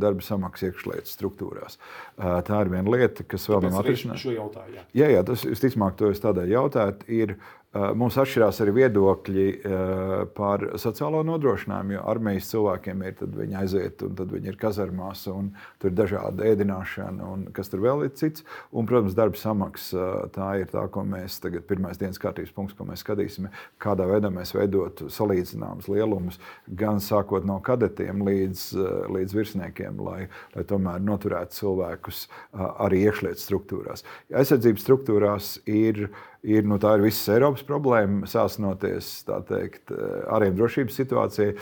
darba 0.00 0.24
samaksu 0.24 0.70
iekšlietu 0.70 1.10
struktūrās. 1.10 1.78
Tā 2.18 2.62
ir 2.64 2.72
viena 2.72 2.94
lieta, 2.96 3.26
kas 3.28 3.46
vēl 3.50 3.66
nav 3.68 3.82
atrisināta. 3.82 4.64
Jā, 4.96 5.10
jā, 5.12 5.20
tas 5.26 5.44
visticamāk, 5.46 5.98
to 6.00 6.10
jūs 6.10 6.22
tādēļ 6.24 6.56
jautājat. 6.56 7.04
Ir 7.12 7.36
mums 7.74 8.14
atšķirās 8.20 8.60
arī 8.62 8.74
viedokļi 8.78 9.44
eh, 9.50 10.12
par 10.36 10.62
sociālo 10.80 11.24
nodrošinājumu, 11.26 11.96
jo 11.96 12.02
armijas 12.10 12.50
cilvēkiem 12.52 13.02
ir, 13.02 13.14
tad 13.18 13.34
viņi 13.38 13.56
aiziet, 13.58 14.04
un 14.06 14.14
tad 14.18 14.30
viņi 14.34 14.52
ir 14.52 14.58
kazarmās, 14.60 15.24
un 15.32 15.50
tur 15.82 15.90
ir 15.90 15.96
dažāda 15.98 16.46
ēdināšana, 16.52 17.30
un 17.34 17.46
kas 17.56 17.72
tur 17.72 17.82
vēl 17.84 18.06
ir 18.06 18.12
cits. 18.18 18.44
Un, 18.70 18.86
protams, 18.90 19.16
darba 19.18 19.40
samaksa 19.40 20.28
tā 20.34 20.50
ir 20.62 20.70
tā, 20.70 20.84
ko 20.94 21.02
mēs 21.08 21.40
tagad, 21.42 21.66
pirmais 21.70 21.98
dienas 22.00 22.20
kārtības 22.22 22.54
punkts, 22.54 22.76
ko 22.78 22.86
mēs 22.88 23.02
skatīsim, 23.02 23.50
kādā 23.82 24.06
veidā 24.10 24.30
mēs 24.34 24.54
veidotu 24.54 25.10
salīdzināmus 25.12 25.90
lielumus, 25.90 26.38
gan 26.68 27.02
sākot 27.02 27.46
no 27.48 27.58
kadetiem 27.64 28.22
līdz, 28.28 28.68
eh, 28.78 28.94
līdz 29.18 29.38
virsniekiem, 29.40 29.98
lai, 30.04 30.28
lai 30.54 30.66
tomēr 30.68 31.02
noturētu 31.02 31.58
cilvēkus 31.58 32.26
arī 32.54 33.04
iekšlietu 33.08 33.42
struktūrās. 33.42 34.06
Aizsardzības 34.34 34.86
struktūrās 34.86 35.50
ir 35.66 36.06
ir, 36.44 36.66
nu, 36.68 36.78
tā 36.80 36.94
ir 36.98 37.04
visas 37.06 37.32
Eiropas 37.34 37.64
problēma, 37.66 38.28
sāsinoties 38.28 39.10
teikt, 39.48 39.92
ārējiem 40.32 40.58
drošības 40.58 41.00
situācijai. 41.00 41.54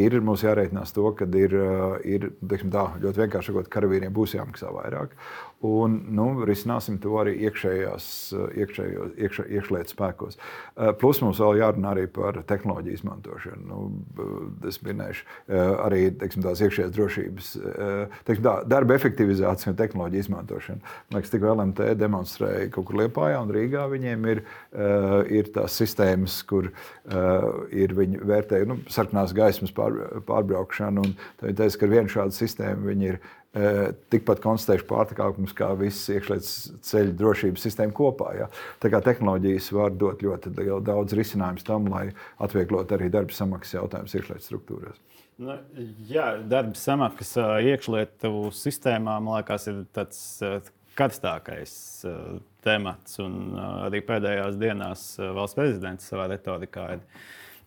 Ir 0.00 0.18
mums 0.24 0.44
jārēķinās 0.46 0.96
to, 0.96 1.06
ka 1.18 1.28
ir, 1.38 1.56
ir 2.08 2.30
teiksim, 2.40 2.72
tā, 2.74 2.88
ļoti 3.02 3.24
vienkārši 3.24 3.52
sakot, 3.52 3.70
karavīriem 3.72 4.14
būs 4.16 4.36
jāmaksā 4.38 4.72
vairāk. 4.74 5.16
Un 5.60 5.98
nu, 6.16 6.24
risināsim 6.48 6.96
to 7.04 7.18
arī 7.20 7.34
iekšējās, 7.44 8.04
iekšējo, 8.62 9.06
iekš, 9.20 9.40
iekšlietu 9.44 9.92
spēkos. 9.92 10.38
Eh, 10.40 10.92
plus 10.96 11.18
mums 11.20 11.36
vēl 11.42 11.58
jārunā 11.60 11.90
arī 11.92 12.06
par 12.08 12.38
tehnoloģiju 12.48 12.96
izmantošanu. 12.96 13.66
Nu, 13.68 13.80
es 14.70 14.78
minēšu 14.80 15.26
eh, 15.26 15.58
arī 15.84 15.98
teiksim, 16.16 16.46
tās 16.46 16.62
iekšējās 16.64 16.94
drošības, 16.96 17.50
eh, 17.60 18.16
teiksim, 18.24 18.46
tā, 18.46 18.54
darba 18.72 18.96
efektivizāciju 18.96 19.74
un 19.74 19.76
tehnoloģiju 19.82 20.24
izmantošanu. 20.24 20.80
Man 21.10 21.18
liekas, 21.18 21.34
tikko 21.34 21.52
LMT 21.52 21.90
demonstrēja 22.00 22.70
kaut 22.72 22.88
kur 22.88 23.02
Liepājā 23.02 23.42
un 23.44 23.52
Rīgā. 23.52 23.84
Viņiem 23.92 24.24
ir, 24.32 24.42
ir 25.28 25.50
tās 25.52 25.76
sistēmas, 25.76 26.38
kur 26.48 26.70
ir 27.74 27.92
viņi 27.96 28.20
vērtēja 28.30 28.68
nu, 28.70 28.78
sarkanās 28.92 29.34
gaismas 29.36 29.74
pār, 29.76 29.96
pārbraukšanu. 30.28 31.04
Viņi 31.42 31.58
teica, 31.58 31.80
ka 31.80 31.88
ar 31.88 31.94
vienu 31.94 32.12
šādu 32.12 32.36
sistēmu 32.36 32.92
viņi 32.92 33.10
ir 33.10 33.20
tikpat 33.50 34.38
konstatējuši 34.44 34.86
pārtikākumus 34.86 35.54
kā 35.58 35.72
visas 35.78 36.04
iekšlietas 36.14 36.50
ceļu 36.86 37.14
drošības 37.18 37.64
sistēma 37.66 37.94
kopā. 37.96 38.34
Ja. 38.38 38.46
Tā 38.82 38.92
kā 38.92 39.00
tehnoloģijas 39.02 39.72
var 39.74 39.96
dot 39.98 40.22
ļoti 40.22 40.52
daudz 40.86 41.16
risinājumu 41.18 41.64
tam, 41.66 41.88
lai 41.90 42.04
atvieglotu 42.38 42.94
arī 42.94 43.10
darba 43.10 43.34
samaksas 43.34 43.80
jautājumus 43.80 44.14
iekšlietas 44.14 44.46
struktūrās. 44.52 45.00
Nu, 45.40 45.56
jā, 46.06 46.34
darba 46.46 46.78
samaksas 46.78 47.32
iekšlietu 47.72 48.52
sistēmā, 48.54 49.16
man 49.24 49.40
liekas, 49.40 49.66
ir 49.72 49.82
tāds 49.96 50.22
karstākais 50.98 51.74
temats. 52.62 53.18
Un 53.24 53.58
arī 53.58 54.02
pēdējās 54.06 54.60
dienās 54.60 55.04
valsts 55.18 55.58
prezidents 55.58 56.06
savā 56.12 56.28
retorikā 56.30 56.86
ir 56.98 57.04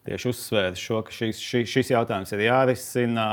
tieši 0.08 0.32
uzsvērs 0.32 0.80
šo, 0.80 1.04
ka 1.04 1.16
šis, 1.16 1.44
šis 1.44 1.92
jautājums 1.92 2.32
ir 2.36 2.46
jārisina 2.48 3.28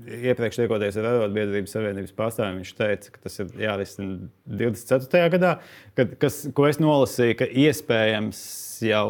iepriekš 0.00 0.58
tiekoties 0.62 0.98
ar 1.00 1.08
Arotbiedrības 1.10 1.74
Savienības 1.76 2.14
pārstāvjiem, 2.16 2.60
viņš 2.62 2.74
teica, 2.78 3.14
ka 3.14 3.22
tas 3.26 3.38
ir 3.42 3.54
jārisina 3.62 4.18
24. 4.62 5.22
gadā, 5.36 5.54
kad, 5.98 6.16
kas, 6.22 6.42
ko 6.56 6.66
es 6.70 6.80
nolasīju, 6.82 7.38
ka 7.42 7.48
iespējams 7.64 8.42
jau 8.88 9.06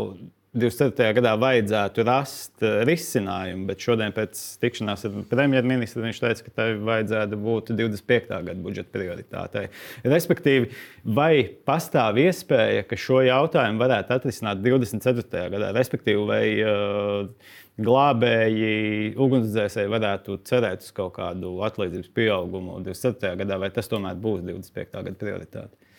24. 0.52 1.14
gadā 1.16 1.30
vajadzētu 1.40 2.04
rast 2.04 2.60
eh, 2.60 2.82
risinājumu, 2.84 3.64
bet 3.70 3.80
šodien 3.80 4.12
pēc 4.12 4.40
tikšanās 4.60 5.06
ar 5.08 5.14
premjerministru 5.30 6.04
viņš 6.04 6.20
teica, 6.20 6.44
ka 6.44 6.52
tai 6.58 6.66
vajadzētu 6.76 7.38
būt 7.40 7.72
25. 7.78 8.28
gada 8.28 8.58
budžeta 8.60 8.92
prioritātei. 8.92 9.64
Respektīvi, 10.04 10.68
vai 11.08 11.46
pastāv 11.64 12.20
iespēja, 12.20 12.84
ka 12.84 13.00
šo 13.00 13.22
jautājumu 13.24 13.80
varētu 13.80 14.18
atrisināt 14.18 14.60
24. 14.60 15.48
gadā, 15.56 15.72
respektīvi, 15.72 16.28
vai 16.28 16.44
uh, 16.60 17.50
glābēji, 17.80 19.16
ugunsdzēsēji 19.16 19.96
varētu 19.96 20.40
cerēt 20.52 20.84
uz 20.84 20.92
kaut 20.92 21.16
kādu 21.16 21.56
atlīdzības 21.64 22.12
pieaugumu 22.12 22.76
27. 22.84 23.38
gadā, 23.40 23.62
vai 23.64 23.72
tas 23.72 23.88
tomēr 23.88 24.20
būs 24.20 24.44
25. 24.44 24.98
gada 25.00 25.18
prioritāte? 25.24 25.94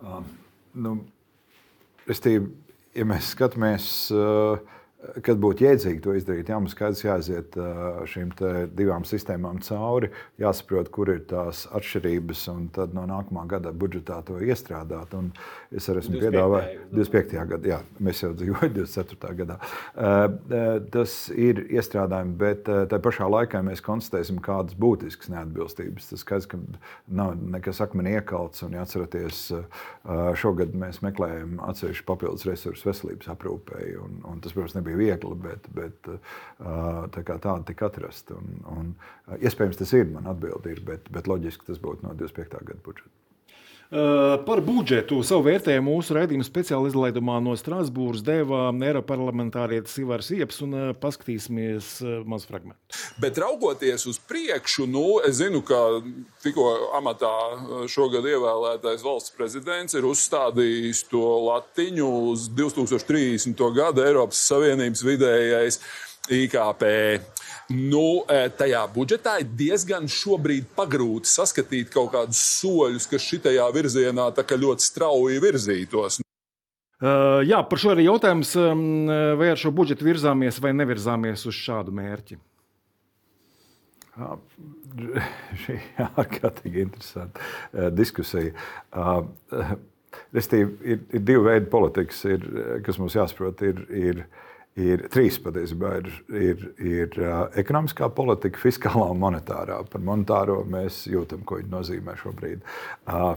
Uh, 0.00 0.22
nu, 0.80 1.02
es 2.08 2.24
tīvi, 2.24 2.48
ja 2.96 3.06
mēs 3.08 3.32
skatāmies. 3.34 3.86
Uh, 4.14 4.56
kad 5.22 5.38
būtu 5.40 5.66
jēdzīgi 5.66 6.00
to 6.02 6.14
izdarīt, 6.16 6.48
jā, 6.50 6.58
mums 6.60 6.72
skaidrs 6.74 7.02
jāaiziet 7.04 7.56
šīm 8.10 8.32
divām 8.76 9.04
sistēmām 9.06 9.60
cauri, 9.64 10.10
jāsaprot, 10.40 10.88
kur 10.94 11.10
ir 11.12 11.22
tās 11.28 11.64
atšķirības, 11.76 12.44
un 12.52 12.66
tad 12.74 12.94
no 12.96 13.04
nākamā 13.08 13.44
gada 13.50 13.72
budžetā 13.76 14.18
to 14.26 14.38
iestrādāt. 14.42 15.12
Un 15.18 15.30
es 15.70 15.88
arī 15.92 16.02
esmu 16.02 16.20
piedāvājis 16.22 16.86
25. 16.94 17.44
gadā, 17.52 17.70
jā, 17.74 17.80
mēs 18.02 18.22
jau 18.24 18.32
dzīvojam 18.36 18.72
24. 18.78 19.34
gadā. 19.42 19.58
Tas 20.96 21.18
ir 21.34 21.62
iestrādājumi, 21.66 22.34
bet 22.40 22.64
tajā 22.66 23.02
pašā 23.06 23.28
laikā 23.36 23.62
mēs 23.66 23.84
konstatēsim 23.84 24.40
kādas 24.44 24.78
būtiskas 24.80 25.30
neatbilstības. 25.34 26.10
Tas 26.12 26.24
skaidrs, 26.24 26.50
ka 26.50 26.60
nav 27.20 27.36
nekas 27.56 27.82
akmeni 27.84 28.16
iekalts, 28.16 28.64
un 28.66 28.78
jāatcerieties, 28.78 29.44
šogad 30.40 30.74
mēs 30.78 31.02
meklējam 31.04 31.60
atsevišķu 31.68 32.08
papildus 32.08 32.48
resursu 32.48 32.90
veselības 32.90 33.30
aprūpēji, 33.36 33.96
un, 34.00 34.20
un 34.32 34.42
tas, 34.42 34.56
protams, 34.56 34.76
nebija 34.86 35.16
viegli, 35.16 35.34
bet, 35.42 35.68
bet 35.74 36.10
tā 36.58 37.24
tāda 37.26 37.58
tika 37.66 37.90
atrasta. 37.90 38.38
Un, 38.38 38.62
un, 38.72 38.94
iespējams, 39.40 39.78
tas 39.80 39.92
ir 39.96 40.08
man 40.12 40.30
atbildi, 40.30 40.76
ir, 40.76 40.82
bet, 40.86 41.10
bet 41.12 41.30
loģiski 41.30 41.66
tas 41.66 41.82
būtu 41.82 42.06
no 42.06 42.14
25. 42.14 42.62
gada 42.62 42.82
budžeta. 42.84 43.10
Uh, 43.86 44.34
par 44.42 44.58
budžetu 44.66 45.20
savu 45.22 45.44
vērtējumu 45.46 45.92
mūsu 45.94 46.16
raidījuma 46.16 46.42
speciāla 46.42 46.88
izlaidumā 46.90 47.36
no 47.38 47.52
Strasbūras 47.54 48.24
deva 48.26 48.64
Eiroparlamentārietis 48.74 50.00
Ivars 50.02 50.32
Ieps 50.34 50.58
un 50.66 50.74
uh, 50.74 50.88
paskatīsimies 50.98 51.90
uh, 52.02 52.16
mazu 52.26 52.50
fragment. 52.50 52.80
Bet 53.22 53.38
raugoties 53.38 54.08
uz 54.10 54.18
priekšu, 54.18 54.88
nu, 54.90 55.04
es 55.22 55.38
zinu, 55.38 55.60
ka 55.62 55.78
tikko 56.42 56.66
amatā 56.98 57.30
šogad 57.86 58.26
ievēlētais 58.26 59.06
valsts 59.06 59.36
prezidents 59.38 59.94
ir 59.94 60.10
uzstādījis 60.10 61.04
to 61.12 61.22
latiņu 61.46 62.10
uz 62.32 62.48
2030. 62.58 63.62
gada 63.78 64.08
Eiropas 64.10 64.42
Savienības 64.50 65.06
vidējais 65.06 65.78
IKP. 66.32 66.84
Nu, 67.74 68.22
e, 68.30 68.46
tajā 68.54 68.84
budžetā 68.94 69.40
ir 69.42 69.48
diezgan 69.58 70.06
šobrīd 70.10 70.68
pagrūti 70.76 71.30
saskatīt 71.30 71.90
kaut 71.90 72.12
kādus 72.14 72.38
soļus, 72.60 73.08
kas 73.10 73.26
šitajā 73.26 73.66
virzienā 73.74 74.28
ļoti 74.62 74.86
strauji 74.86 75.42
virzītos. 75.42 76.20
Uh, 76.96 77.42
jā, 77.44 77.58
par 77.68 77.80
šo 77.82 77.90
arī 77.92 78.06
jautājums, 78.06 78.54
um, 78.56 79.10
vai 79.36 79.50
ar 79.52 79.58
šo 79.60 79.72
budžetu 79.74 80.06
virzāmies 80.06 80.62
vai 80.64 80.70
nevirzāmies 80.72 81.42
uz 81.50 81.58
šādu 81.58 81.92
mērķi. 81.92 82.38
Šī 85.66 85.76
ir 85.76 86.06
ārkārtīgi 86.22 86.86
interesanta 86.86 87.42
uh, 87.42 87.90
diskusija. 87.92 88.54
Uh, 88.94 89.76
ir, 90.32 91.02
ir 91.12 91.20
divi 91.20 91.44
veidi 91.50 91.68
politikas, 91.68 92.22
ir, 92.30 92.46
kas 92.86 92.96
mums 93.02 93.18
jāsaprot. 93.18 93.60
Ir, 93.66 93.84
ir, 93.92 94.24
uh, 94.24 94.45
ir 94.76 95.06
trīs 95.12 95.38
patiesībā. 95.40 95.92
Ir, 96.00 96.08
ir, 96.36 96.64
ir 96.84 97.16
ekonomiskā 97.58 98.08
politika, 98.14 98.60
fiskālā 98.60 99.08
un 99.12 99.20
monetārā. 99.22 99.78
Par 99.90 100.04
monetāro 100.04 100.58
mēs 100.68 101.04
jūtam, 101.10 101.42
ko 101.48 101.60
viņa 101.60 101.72
nozīmē 101.72 102.16
šobrīd. 102.20 102.64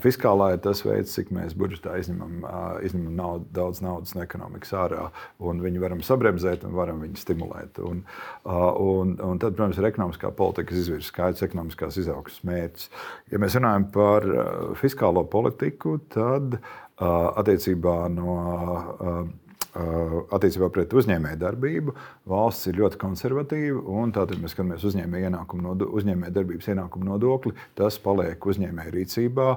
Fiskālā 0.03 0.51
ir 0.55 0.61
tas 0.65 0.83
veids, 0.85 1.15
cik 1.15 1.31
mēs 1.35 1.55
budžetā 1.59 1.95
izņemam, 2.01 2.43
izņemam 2.85 3.15
naudu, 3.19 3.47
daudz 3.55 3.83
naudas 3.85 4.15
no 4.17 4.23
ekonomikas 4.25 4.75
ārā, 4.83 5.07
un 5.39 5.63
viņu 5.63 5.83
varam 5.83 6.03
sabremzēt 6.05 6.67
un 6.67 6.75
varam 6.77 7.03
viņu 7.05 7.23
stimulēt. 7.23 7.79
Un, 7.87 8.03
un, 8.43 9.15
un 9.15 9.41
tad, 9.41 9.55
protams, 9.55 9.79
ir 9.79 9.89
ekonomiskā 9.89 10.33
politika, 10.35 10.73
kas 10.73 10.83
izvirza 10.83 11.09
skaidrs 11.09 11.47
ekonomiskās 11.47 11.99
izaugsmes 12.03 12.43
mērķus. 12.49 12.89
Ja 13.31 13.41
mēs 13.41 13.55
runājam 13.59 13.89
par 13.95 14.27
fiskālo 14.79 15.23
politiku, 15.31 15.97
tad 16.11 16.59
attiecībā 16.99 18.01
no 18.11 18.33
attiecībā 20.35 20.69
pret 20.73 20.93
uzņēmēju 20.95 21.39
darbību 21.41 21.93
valsts 22.29 22.69
ir 22.69 22.79
ļoti 22.79 22.99
konservatīva. 23.01 23.81
Tātad 24.15 24.41
mēs 24.41 24.53
skatāmies 24.55 24.85
uzņēmēju 24.89 25.29
uzņēmē 25.99 26.31
darbības 26.35 26.69
ienākumu 26.73 27.07
nodokli. 27.09 27.53
Tas 27.77 27.99
paliek 28.03 28.45
uzņēmēju 28.51 28.93
rīcībā. 28.95 29.47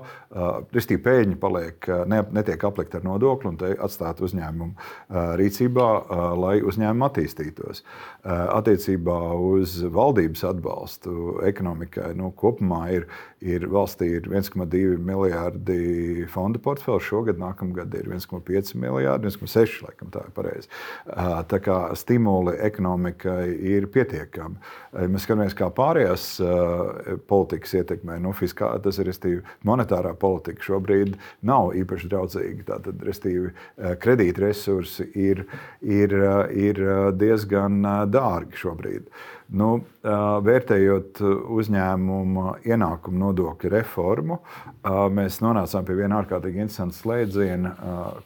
Restīvi 0.74 1.02
pēļņi 1.06 1.38
paliek, 1.42 1.88
ne, 2.10 2.22
netiek 2.34 2.64
aplikta 2.68 3.00
ar 3.00 3.06
nodokli 3.06 3.52
un 3.52 3.60
atstāt 3.86 4.22
uzņēmumu 4.24 5.18
rīcībā, 5.40 5.88
lai 6.38 6.54
uzņēmumi 6.66 7.08
attīstītos. 7.08 7.82
Attiecībā 8.24 9.18
uz 9.52 9.80
valdības 9.92 10.46
atbalstu 10.52 11.40
ekonomikai 11.48 12.12
nu, 12.18 12.32
kopumā 12.38 12.84
ir, 12.98 13.08
ir 13.42 13.66
valstī 13.72 14.08
ir 14.18 14.28
1,2 14.30 14.98
miljardi 15.02 16.26
fondu 16.30 16.60
portfeļu. 16.62 17.02
Šogad, 17.02 17.40
nākamgad 17.40 17.94
ir 17.98 18.08
1,5 18.12 18.74
miljardi, 18.78 19.30
1,6 19.32 19.82
laikam 19.86 20.12
tā 20.14 20.24
ir 20.26 20.34
pareizi. 20.36 20.70
Tā 21.50 21.60
kā 21.62 21.78
stimuli 21.98 22.54
ekonomikai 22.62 23.50
ir 23.72 23.88
pietiekami. 23.92 24.60
Mēs 25.10 25.26
skatāmies, 25.26 25.56
kā 25.58 25.70
pārējās 25.74 26.28
politikas 27.30 27.76
ietekmē. 27.80 28.18
Nu, 28.22 28.34
fiskā, 28.36 28.72
tas 28.84 29.00
ir 29.02 29.10
restīvi, 29.10 29.42
monetārā 29.66 30.14
politika 30.18 30.64
šobrīd 30.70 31.18
nav 31.48 31.72
īpaši 31.82 32.10
draudzīga. 32.12 32.66
Tātad, 32.72 33.02
restīvi, 33.06 33.52
kredītresursi 34.02 35.10
ir, 35.18 35.46
ir, 35.82 36.16
ir 36.54 36.82
diezgan 37.18 37.82
dārgi 38.12 38.60
šobrīd. 38.62 39.08
Nu, 39.52 39.82
vērtējot 40.46 41.18
uzņēmumu 41.52 42.44
ienākumu 42.64 43.18
nodokļu 43.20 43.72
reformu, 43.74 44.38
mēs 45.12 45.42
nonācām 45.44 45.84
pie 45.88 45.96
viena 45.98 46.22
ārkārtīgi 46.22 46.62
interesanta 46.64 46.96
slēdziena, 46.96 47.74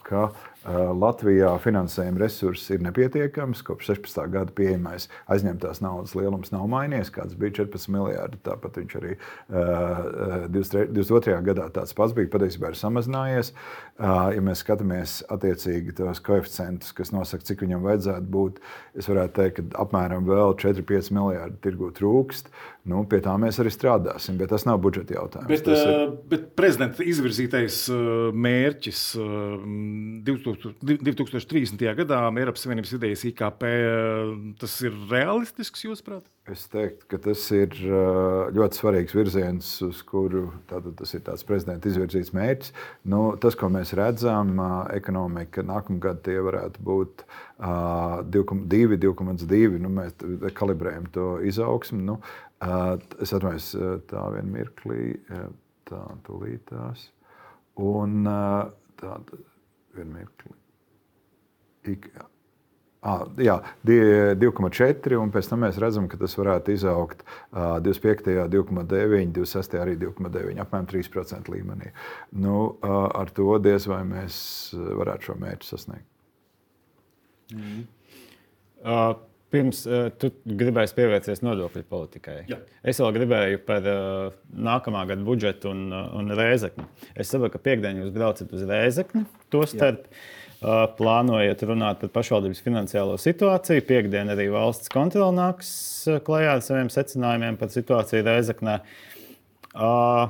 ka 0.06 0.28
Latvijā 0.66 1.52
finansējuma 1.62 2.18
resursi 2.18 2.74
ir 2.74 2.82
nepietiekams. 2.82 3.62
Kopš 3.66 3.92
16. 3.92 4.24
gada 4.34 4.54
pieejamais 4.56 5.06
aizņemtās 5.30 5.80
naudas 5.84 6.16
lielums 6.18 6.50
nav 6.54 6.66
mainījies. 6.72 7.12
Kāds 7.14 7.36
bija 7.38 7.60
14 7.60 7.92
miljardi, 7.94 8.40
tāpat 8.46 8.80
viņš 8.80 8.96
arī 8.98 9.14
uh, 9.14 10.46
22. 10.50 11.36
gadā 11.46 11.68
tāds 11.74 11.94
pats 11.96 12.16
bija. 12.16 12.32
Patiesībā 12.34 12.72
ir 12.72 12.80
samazinājies. 12.80 13.52
Uh, 13.96 14.32
ja 14.34 14.42
mēs 14.44 14.64
skatāmies 14.64 15.20
attiecīgi 15.32 15.94
tos 16.00 16.20
koeficientus, 16.26 16.90
kas 16.96 17.14
nosaka, 17.14 17.46
cik 17.46 17.62
viņam 17.62 17.86
vajadzētu 17.86 18.32
būt, 18.34 18.58
es 18.98 19.08
varētu 19.10 19.38
teikt, 19.38 19.62
ka 19.62 19.84
apmēram 19.86 20.26
vēl 20.26 20.56
4-5 20.60 21.12
miljardi 21.14 21.62
tirgu 21.62 21.92
trūkst. 21.96 22.50
Nu, 22.86 23.02
pie 23.10 23.18
tā 23.24 23.32
mēs 23.40 23.58
arī 23.62 23.70
strādāsim, 23.74 24.36
bet 24.38 24.52
tas 24.54 24.62
nav 24.68 24.78
budžeta 24.84 25.16
jautājums. 25.16 25.50
Bet, 25.50 25.66
ir... 25.66 26.14
bet 26.30 26.44
prezidenta 26.58 27.02
izvirzītais 27.02 27.80
mērķis 28.46 29.00
2030. 30.28 31.82
gadā 31.98 32.22
Eiropas 32.30 32.62
Savienības 32.62 32.94
vidējais 32.94 33.26
IKP, 33.32 33.66
tas 34.62 34.78
ir 34.86 34.96
realistisks, 35.10 35.82
jūsuprāt? 35.88 36.24
Es 36.46 36.68
teiktu, 36.70 37.08
ka 37.10 37.18
tas 37.24 37.42
ir 37.50 37.74
ļoti 38.54 38.78
svarīgs 38.78 39.16
virziens, 39.18 39.70
uz 39.82 39.98
kuru 40.06 40.44
tas 40.70 41.10
ir 41.16 41.24
tāds 41.26 41.42
prezidenta 41.46 41.90
izvirzīts 41.90 42.30
mērķis. 42.36 42.70
Nu, 43.10 43.34
tas, 43.42 43.58
ko 43.58 43.66
mēs 43.74 43.90
redzam, 43.98 44.54
ekonomika 44.94 45.66
nākamgad 45.66 46.22
tie 46.22 46.38
varētu 46.46 46.86
būt 46.86 47.26
2,2, 47.58 48.94
2,2. 49.02 49.82
Nu, 49.82 49.90
mēs 49.98 50.14
kalibrējam 50.54 51.10
to 51.10 51.26
izaugsmu. 51.50 51.98
Nu, 52.12 52.20
Es 52.60 53.34
atvainojos, 53.36 53.72
tā 54.08 54.22
vien 54.32 54.48
mirklī, 54.52 55.10
tā 55.88 56.00
tūlītās. 56.24 57.10
Un 57.84 58.24
tā, 58.24 59.18
vien 59.96 60.14
mirklī. 60.14 60.54
Ik, 61.86 62.08
Ah, 63.06 63.22
jā, 63.38 63.54
2,4, 63.86 65.18
un 65.20 65.30
pēc 65.30 65.46
tam 65.46 65.60
mēs 65.62 65.76
redzam, 65.78 66.08
ka 66.10 66.18
tas 66.18 66.32
varētu 66.34 66.72
izaugt 66.74 67.20
25, 67.54 68.48
2,9, 68.50 69.30
26, 69.36 69.76
arī 69.78 69.94
2,9, 70.00 70.58
apmēram 70.64 70.88
3% 70.90 71.52
līmenī. 71.52 71.92
Nu, 72.34 72.56
ar 72.82 73.30
to 73.36 73.60
diez 73.62 73.86
vai 73.86 74.00
mēs 74.08 74.38
varētu 74.74 75.28
šo 75.28 75.38
mērķi 75.44 75.70
sasniegt. 75.70 76.08
Mm. 77.54 77.84
Uh, 78.82 79.12
Pirms 79.56 79.82
uh, 79.88 80.06
tu 80.20 80.30
gribēji 80.44 80.94
pievērsties 80.98 81.42
nodokļu 81.46 81.84
politikai. 81.88 82.38
Jā. 82.50 82.60
Es 82.84 83.00
vēl 83.00 83.14
gribēju 83.16 83.60
par 83.64 83.90
uh, 83.90 84.38
nākamā 84.52 85.06
gada 85.08 85.24
budžetu 85.24 85.72
un, 85.72 85.86
uh, 85.88 86.10
un 86.18 86.32
rēzekni. 86.36 86.84
Es 87.16 87.32
saprotu, 87.32 87.56
ka 87.56 87.62
piekdienā 87.70 88.04
jūs 88.04 88.14
braucat 88.14 88.52
uz 88.52 88.66
rēzekni. 88.68 89.24
Tostarp 89.54 90.06
uh, 90.06 90.84
plānojat 90.98 91.64
runāt 91.70 92.04
par 92.04 92.14
pašvaldības 92.20 92.64
finansiālo 92.66 93.16
situāciju. 93.22 93.86
Piektdien 93.88 94.32
arī 94.36 94.50
valsts 94.52 94.92
kontrole 94.92 95.32
nāks 95.38 95.70
uh, 96.10 96.20
klajā 96.26 96.58
ar 96.58 96.66
saviem 96.66 96.92
secinājumiem 96.92 97.56
par 97.60 97.72
situāciju 97.72 98.26
rēzeknē. 98.28 98.80
Uh, 99.76 100.26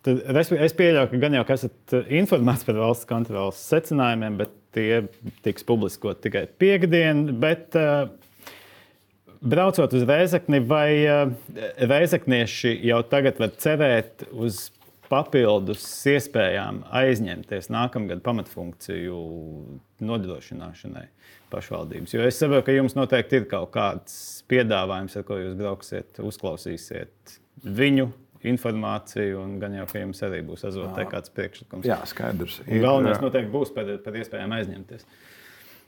Tad 0.00 0.22
es 0.32 0.72
pieļauju, 0.72 1.10
ka 1.10 1.18
gan 1.20 1.34
jau 1.36 1.42
esat 1.52 1.94
informēts 2.08 2.64
par 2.64 2.78
valsts 2.80 3.08
kontrolas 3.08 3.58
secinājumiem, 3.68 4.38
bet 4.40 4.54
tie 4.72 5.02
tiks 5.44 5.66
publiskot 5.68 6.22
tikai 6.24 6.46
piekdien. 6.60 7.26
Bet, 7.42 7.76
uh, 7.76 8.08
braucot 9.40 9.94
uz 9.96 10.04
Vēzekni, 10.08 10.60
vai 10.66 10.90
Vēzeknieši 11.90 12.74
eh, 12.74 12.84
jau 12.90 13.00
tagad 13.08 13.40
var 13.40 13.54
cerēt 13.60 14.26
uz 14.30 14.68
papildus 15.10 15.82
iespējām 16.06 16.84
aizņemties 16.94 17.70
nākamgad 17.72 18.22
pamatfunkciju 18.26 19.20
nodrošināšanai 20.06 21.06
pašvaldības? 21.50 22.14
Jo 22.14 22.26
es 22.28 22.38
saprotu, 22.38 22.68
ka 22.68 22.76
jums 22.76 22.94
noteikti 22.98 23.40
ir 23.40 23.48
kaut 23.50 23.72
kāds 23.74 24.14
piedāvājums, 24.50 25.16
ar 25.18 25.26
ko 25.26 25.40
jūs 25.40 25.56
brauksiet, 25.58 26.20
uzklausīsiet 26.22 27.38
viņu 27.64 28.10
informāciju, 28.50 29.40
un 29.42 29.58
gan 29.60 29.74
jau, 29.76 29.88
ka 29.90 30.00
jums 30.00 30.22
arī 30.24 30.38
būs 30.46 30.62
azotē 30.68 31.04
kāds 31.10 31.32
priekšlikums. 31.34 31.88
Jā, 31.88 31.98
skaidrs. 32.08 32.62
Ir, 32.64 32.80
galvenais 32.86 33.20
noteikti 33.20 33.52
būs 33.52 33.74
par, 33.74 33.90
par 34.04 34.16
iespējām 34.16 34.54
aizņemties. 34.56 35.04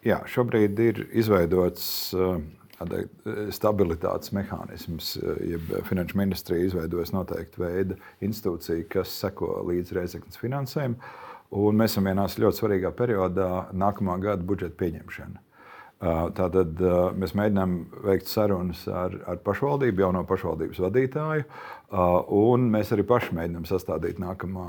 Jā, 0.02 0.18
šobrīd 0.28 0.80
ir 0.82 0.98
izveidots 1.22 1.86
uh, 2.18 2.34
E, 2.42 2.61
stabilitātes 3.54 4.32
mehānisms, 4.36 5.16
e, 5.20 5.36
jeb 5.54 5.70
Finanšu 5.88 6.18
ministrija 6.18 6.68
izveidojas 6.68 7.12
noteikti 7.14 7.62
veida 7.62 7.98
institūcija, 8.24 8.88
kas 8.92 9.12
seko 9.24 9.60
līdz 9.68 9.94
reizeknas 9.98 10.40
finansēm. 10.40 10.96
Un 11.52 11.76
mēs 11.76 11.92
esam 11.92 12.08
vienā 12.08 12.24
ļoti 12.26 12.62
svarīgā 12.62 12.92
periodā, 12.96 13.48
nākamā 13.76 14.16
gada 14.22 14.44
budžeta 14.46 14.78
pieņemšana. 14.80 15.42
Tātad 16.02 16.80
mēs 17.14 17.30
mēģinām 17.38 17.74
veikt 18.02 18.26
sarunas 18.26 18.80
ar, 18.90 19.12
ar 19.30 19.38
pašvaldību, 19.46 20.02
jauno 20.02 20.24
pašvaldības 20.26 20.80
vadītāju, 20.82 21.44
un 22.42 22.66
mēs 22.74 22.90
arī 22.96 23.04
paši 23.06 23.36
mēģinām 23.38 23.68
sastādīt 23.70 24.18
nākamā 24.18 24.66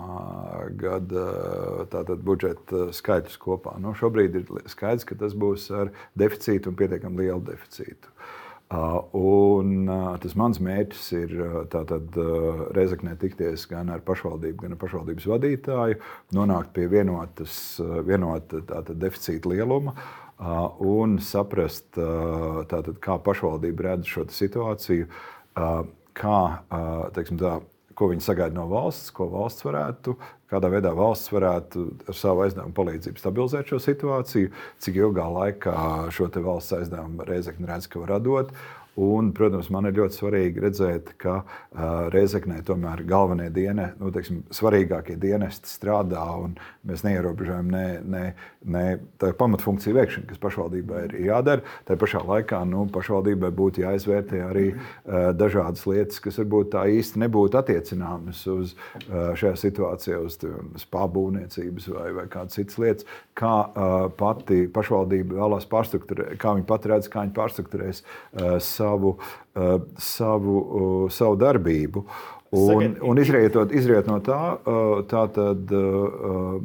gada 0.78 2.20
budžeta 2.22 2.92
skaitļus 2.94 3.42
kopā. 3.42 3.74
Nu, 3.82 3.96
šobrīd 3.98 4.38
ir 4.38 4.56
skaidrs, 4.70 5.10
ka 5.10 5.18
tas 5.18 5.34
būs 5.34 5.72
ar 5.74 5.90
deficītu 6.22 6.70
un 6.70 6.78
pietiekami 6.78 7.26
lielu 7.26 7.42
deficītu. 7.50 8.14
Un 9.18 9.90
tas 10.22 10.34
mans 10.38 10.62
mērķis 10.62 11.12
ir 11.18 11.38
tātad 11.74 12.16
Rezeknē 12.78 13.18
tikties 13.22 13.66
gan 13.70 13.90
ar 13.94 14.06
pašvaldību, 14.06 14.68
gan 14.68 14.78
ar 14.78 14.86
pašvaldības 14.86 15.30
vadītāju, 15.34 16.02
nonākt 16.38 16.74
pie 16.78 16.86
vienotas, 16.94 17.80
vienota 18.06 18.62
deficīta 18.94 19.50
lieluma 19.50 19.98
un 20.84 21.18
saprast, 21.24 21.88
tātad, 21.96 22.98
kā 23.04 23.18
pašvaldība 23.24 23.90
redz 23.90 24.10
šo 24.12 24.26
situāciju, 24.32 25.08
kā, 26.18 26.40
teiksim, 27.16 27.40
tā, 27.42 27.58
ko 27.98 28.10
viņi 28.10 28.26
sagaida 28.26 28.58
no 28.58 28.66
valsts, 28.72 29.12
ko 29.14 29.28
valsts 29.32 29.66
varētu, 29.66 30.16
kādā 30.52 30.70
veidā 30.74 30.94
valsts 30.98 31.32
varētu 31.34 31.86
ar 32.10 32.18
savu 32.18 32.46
aizdevumu 32.46 32.76
palīdzību 32.78 33.22
stabilizēt 33.22 33.74
šo 33.74 33.80
situāciju, 33.82 34.54
cik 34.84 35.00
ilgā 35.02 35.26
laikā 35.38 35.76
šo 36.14 36.30
valsts 36.46 36.78
aizdevumu 36.80 37.28
reizekni 37.30 37.70
redz, 37.70 37.90
ka 37.90 38.02
var 38.04 38.18
dot. 38.22 38.54
Un, 38.96 39.32
protams, 39.34 39.72
man 39.74 39.88
ir 39.90 39.96
ļoti 39.98 40.20
svarīgi 40.20 40.62
redzēt, 40.62 41.16
ka 41.18 41.40
uh, 41.42 42.10
Reizeknē 42.14 42.60
tomēr 42.66 43.02
galvenie 43.10 43.48
diene, 43.50 43.88
nu, 43.98 44.12
teiksim, 44.14 44.44
svarīgākie 44.54 45.16
dienesti 45.18 45.72
strādā 45.72 46.22
un 46.38 46.54
mēs 46.86 47.02
neierobežojam 47.02 47.72
ne, 47.74 47.88
ne, 48.06 48.22
ne 48.70 48.84
pamatfunkciju 49.40 49.98
veikšanu, 49.98 50.28
kas 50.30 50.42
pašvaldībai 50.44 51.02
ir 51.08 51.16
jādara. 51.26 51.66
Tā 51.88 51.98
pašā 51.98 52.22
laikā 52.28 52.60
nu, 52.70 52.84
pašvaldībai 52.94 53.50
būtu 53.58 53.82
jāizvērtē 53.82 54.44
arī 54.46 54.68
uh, 54.76 55.32
dažādas 55.42 55.88
lietas, 55.90 56.22
kas 56.22 56.38
varbūt 56.44 56.76
tā 56.76 56.86
īsti 56.94 57.24
nebūtu 57.26 57.58
attiecināmas 57.64 58.44
uz 58.54 58.76
uh, 58.78 59.34
šajā 59.40 59.56
situācijā, 59.64 60.22
uz, 60.22 60.38
pārbūvniecības 60.94 61.90
vai, 61.96 62.06
vai 62.20 62.28
kādas 62.30 62.62
citas 62.62 62.78
lietas, 62.78 63.10
kā 63.42 63.56
uh, 63.66 63.98
pati 64.22 64.68
pašvaldība 64.70 65.42
vēlās 65.42 65.66
pārstruktūrēt, 65.74 66.38
kā 66.38 66.54
viņi 66.60 66.70
pat 66.70 66.88
redz, 66.94 67.10
kā 67.10 67.26
viņi 67.26 67.38
pārstruktūrēs. 67.42 68.06
Uh, 68.38 68.56
savu, 68.84 69.18
eh, 69.56 69.80
savu, 69.98 70.56
eh, 70.62 71.12
savu 71.12 71.36
darbību. 71.40 72.08
Un, 72.54 72.92
un 73.02 73.18
izrietot, 73.18 73.72
izriet 73.74 74.06
no 74.06 74.20
tā, 74.22 74.36
tā 75.10 75.22
tad 75.34 75.72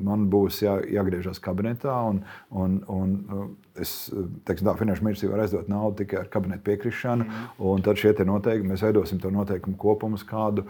man 0.05 0.27
būs 0.29 0.59
jā, 0.61 0.75
jāgriežas 0.85 1.41
kabinetā. 1.41 1.95
Un, 2.11 2.19
un, 2.53 2.75
un 2.93 3.15
es 3.73 3.95
teiksim, 4.45 4.69
tā, 4.69 4.75
finanšu 4.77 5.07
ministrija 5.07 5.33
var 5.33 5.47
aizdot 5.47 5.71
naudu 5.73 6.03
tikai 6.03 6.19
ar 6.21 6.29
kabineta 6.29 6.61
piekrišanu. 6.67 7.25
Mm. 7.31 7.81
Tad 7.87 8.03
šie 8.03 8.13
noteikumi, 8.29 8.75
mēs 8.75 8.85
veidosim 8.85 9.23
to 9.23 9.33
noteikumu 9.33 9.81
kopumu, 9.81 10.21
kādu 10.29 10.67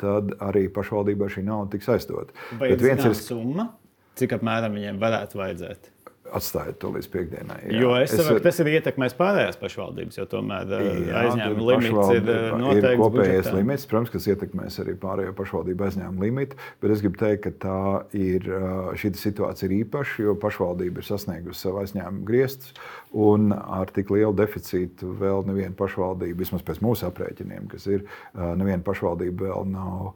tad 0.00 0.32
arī 0.48 0.64
pašvaldībai 0.72 1.28
šī 1.36 1.44
nauda 1.44 1.74
tiks 1.76 1.92
aizdot. 1.98 2.32
Vai 2.56 2.72
ir 2.72 2.80
viens 2.80 3.04
ir 3.04 3.20
summa, 3.20 3.68
cik 4.16 4.38
apmēram 4.40 4.80
viņiem 4.80 5.04
varētu 5.04 5.44
vajadzēt? 5.44 5.92
Atstājiet 6.36 6.78
to 6.82 6.90
līdz 6.94 7.08
piekdienai. 7.12 7.58
Jā. 7.68 7.80
Jo 7.82 7.94
es 7.98 8.12
saprotu, 8.12 8.42
tas 8.44 8.60
ir 8.62 8.70
ietekmēs 8.74 9.16
pārējās 9.18 9.58
pašvaldības, 9.60 10.18
jo 10.20 10.26
tomēr 10.30 10.74
aizņēmuma 10.74 11.68
limits 11.70 12.12
ir 12.16 12.28
noteikts. 12.28 12.88
Ir 12.88 13.00
kopējais 13.02 13.34
budžetā. 13.38 13.54
limits, 13.56 13.86
protams, 13.90 14.12
kas 14.14 14.28
ietekmēs 14.34 14.78
arī 14.84 14.94
pārējo 15.00 15.34
pašvaldību 15.38 15.88
aizņēmuma 15.88 16.26
limitu, 16.26 16.60
bet 16.82 16.94
es 16.94 17.04
gribu 17.04 17.22
teikt, 17.22 17.42
ka 17.46 17.54
tā 17.64 17.80
ir, 18.18 18.48
šī 19.00 19.12
situācija 19.18 19.70
ir 19.70 19.76
īpaša, 19.82 20.22
jo 20.26 20.36
pašvaldība 20.42 21.02
ir 21.02 21.08
sasniegusi 21.08 21.64
savu 21.64 21.82
aizņēmumu 21.84 22.26
griestus, 22.28 22.74
un 23.12 23.52
ar 23.52 23.92
tik 23.94 24.10
lielu 24.14 24.34
deficītu 24.36 25.14
vēl 25.20 25.46
neviena 25.48 25.74
pašvaldība, 25.78 26.40
vismaz 26.42 26.64
pēc 26.66 26.82
mūsu 26.84 27.08
aprēķiniem, 27.08 27.68
kas 27.72 27.88
ir, 27.90 28.04
neviena 28.34 28.84
pašvaldība 28.86 29.48
vēl 29.48 29.70
nav 29.72 30.12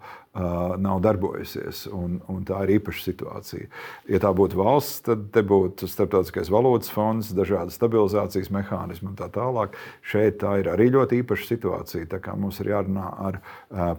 nav 0.79 1.01
darbojusies. 1.05 1.87
Un, 1.93 2.17
un 2.33 2.45
tā 2.49 2.63
ir 2.65 2.79
īpaša 2.79 3.05
situācija. 3.05 3.69
Ja 4.09 4.21
tā 4.23 4.31
būtu 4.37 4.57
valsts, 4.57 5.03
tad 5.05 5.27
te 5.35 5.43
būtu 5.45 5.89
starptautiskais 5.91 6.49
valūtas 6.53 6.93
fonds, 6.93 7.33
dažādi 7.37 7.75
stabilizācijas 7.75 8.49
mehānismi 8.55 9.11
un 9.11 9.19
tā 9.19 9.29
tālāk. 9.33 9.77
Šeit 10.01 10.41
tā 10.41 10.57
ir 10.63 10.71
arī 10.73 10.89
ļoti 10.95 11.21
īpaša 11.21 11.49
situācija. 11.51 12.21
Mums 12.41 12.63
ir 12.63 12.73
jārunā 12.73 13.11
ar 13.29 13.41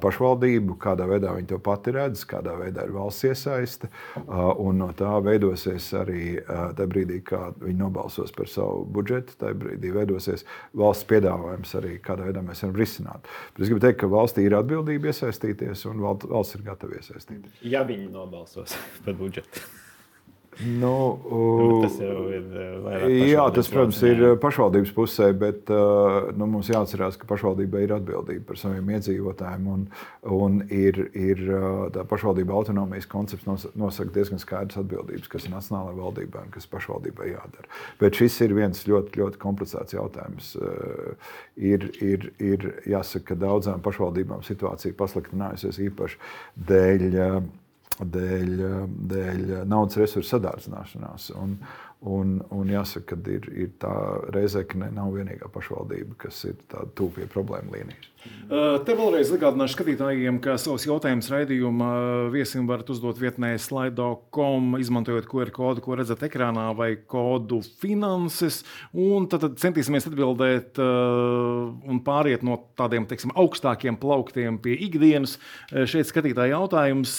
pašvaldību, 0.02 0.80
kādā 0.82 1.06
veidā 1.10 1.36
viņi 1.38 1.52
to 1.54 1.62
pati 1.62 1.94
redz, 1.94 2.26
kādā 2.30 2.58
veidā 2.58 2.88
ir 2.88 2.96
valsts 2.98 3.30
iesaiste. 3.30 3.92
Un 4.26 4.82
no 4.82 4.90
tā 4.98 5.14
veidosies 5.24 5.92
arī 6.02 6.40
tajā 6.48 6.90
brīdī, 6.90 7.22
kad 7.30 7.62
viņi 7.62 7.78
nobalsos 7.78 8.34
par 8.34 8.50
savu 8.50 8.83
budžetu, 8.86 9.38
tajā 9.40 9.58
brīdī 9.60 9.94
veidosies 9.96 10.46
valsts 10.78 11.08
piedāvājums 11.10 11.76
arī, 11.80 11.96
kādā 12.04 12.28
veidā 12.30 12.44
mēs 12.46 12.64
varam 12.66 12.76
risināt. 12.80 13.30
Bet 13.54 13.66
es 13.66 13.72
gribu 13.72 13.84
teikt, 13.86 14.02
ka 14.04 14.12
valstī 14.12 14.48
ir 14.48 14.58
atbildība 14.58 15.12
iesaistīties 15.12 15.86
un 15.92 16.04
valsts 16.04 16.60
ir 16.60 16.68
gatava 16.68 17.00
iesaistīties. 17.00 17.64
Ja 17.68 17.86
viņi 17.88 18.12
nobalsos 18.14 18.76
par 19.06 19.18
budžetu. 19.20 19.66
Nu, 20.62 20.94
nu, 21.24 21.80
tas 21.84 21.96
jau 21.98 22.28
ir 22.30 22.44
vairāk. 22.84 23.14
Jā, 23.32 23.46
tas, 23.56 23.70
protams, 23.72 24.00
ir 24.06 24.22
pašvaldības 24.44 24.92
pusē, 24.96 25.30
bet 25.38 25.72
nu, 26.38 26.48
mums 26.50 26.70
jāatcerās, 26.72 27.18
ka 27.20 27.28
pašvaldībai 27.30 27.84
ir 27.88 27.96
atbildība 27.98 28.46
par 28.52 28.60
saviem 28.62 28.92
iedzīvotājiem. 28.98 29.70
Un, 29.74 29.88
un 30.36 30.60
ir, 30.70 31.00
ir 31.18 31.42
tā 31.96 32.06
pašvaldība 32.10 32.56
autonomijas 32.56 33.10
koncepts 33.10 33.68
nosaka 33.80 34.14
diezgan 34.14 34.42
skaidrs 34.42 34.82
atbildības, 34.84 35.32
kas 35.32 35.48
ir 35.48 35.56
nacionālajai 35.56 36.00
valdībai 36.00 36.46
un 36.46 36.54
kas 36.54 36.70
pašvaldībai 36.72 37.32
jādara. 37.34 37.72
Bet 38.02 38.22
šis 38.22 38.38
ir 38.46 38.56
viens 38.58 38.86
ļoti, 38.90 39.18
ļoti 39.24 39.42
komplicēts 39.42 39.98
jautājums. 39.98 40.54
Ir, 41.58 41.90
ir, 42.04 42.30
ir 42.44 42.70
jāsaka, 42.90 43.34
ka 43.34 43.42
daudzām 43.42 43.84
pašvaldībām 43.86 44.46
situācija 44.46 44.96
pasliktinājusies 45.00 45.82
īpaši 45.90 46.22
dēļ 46.70 47.10
dēļ, 48.00 48.54
dēļ 49.14 49.42
naudas 49.70 50.00
resursu 50.02 50.36
sadārdzināšanās. 50.36 51.30
Un, 51.40 51.58
un, 52.10 52.40
un 52.52 52.72
jāsaka, 52.72 53.16
ka 53.16 53.32
ir, 53.32 53.46
ir 53.56 53.70
tā 53.82 53.94
Reizekne 54.34 54.90
nav 54.94 55.14
vienīgā 55.16 55.48
pašvaldība, 55.54 56.18
kas 56.26 56.44
ir 56.50 56.58
tuvu 56.98 57.20
pie 57.20 57.28
problēmu 57.32 57.76
līnijas. 57.76 58.10
Te 58.84 58.96
vēlreiz 58.96 59.32
atgādināšu 59.36 59.76
skatītājiem, 59.76 60.38
ka 60.44 60.56
savus 60.62 60.86
jautājumus 60.88 61.28
raidījuma 61.32 61.90
viesim 62.32 62.68
varat 62.70 62.92
uzdot 62.94 63.20
vietnē 63.20 63.54
slaido.com, 63.60 64.78
izmantojot 64.80 65.28
QR 65.32 65.52
kodu, 65.56 65.84
ko 65.84 65.98
redzat 66.00 66.24
ekrānā, 66.28 66.70
vai 66.78 66.94
kodu 67.10 67.60
finanses. 67.82 68.62
Tad, 68.94 69.40
tad 69.48 69.58
centīsimies 69.64 70.08
atbildēt 70.12 70.80
un 70.80 72.04
pāriet 72.06 72.46
no 72.48 72.62
tādiem 72.80 73.08
teiksim, 73.10 73.36
augstākiem 73.40 74.00
plauktiem 74.00 74.62
pie 74.64 74.78
ikdienas. 74.88 75.36
Šeit 75.72 76.12
skatītāja 76.12 76.56
jautājums. 76.56 77.18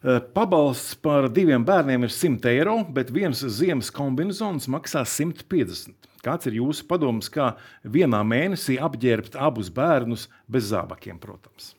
Pabalsts 0.00 0.94
par 0.96 1.26
diviem 1.28 1.64
bērniem 1.68 2.06
ir 2.06 2.12
100 2.14 2.48
eiro, 2.48 2.78
bet 2.88 3.10
viens 3.12 3.42
ziemas 3.52 3.90
kombinācijas 3.92 4.68
maksā 4.72 5.02
150. 5.04 6.08
Kāds 6.24 6.48
ir 6.48 6.56
jūsu 6.56 6.86
padoms, 6.88 7.28
kā 7.32 7.54
vienā 7.84 8.22
mēnesī 8.24 8.78
apģērbt 8.80 9.36
abus 9.36 9.68
bērnus 9.72 10.26
bez 10.48 10.70
zābakiem, 10.72 11.20
protams? 11.20 11.74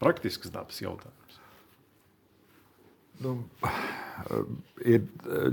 Praktisks 0.00 0.52
dabas 0.52 0.80
jautājums. 0.84 1.17
Nu, 3.24 3.38
ir 4.94 5.04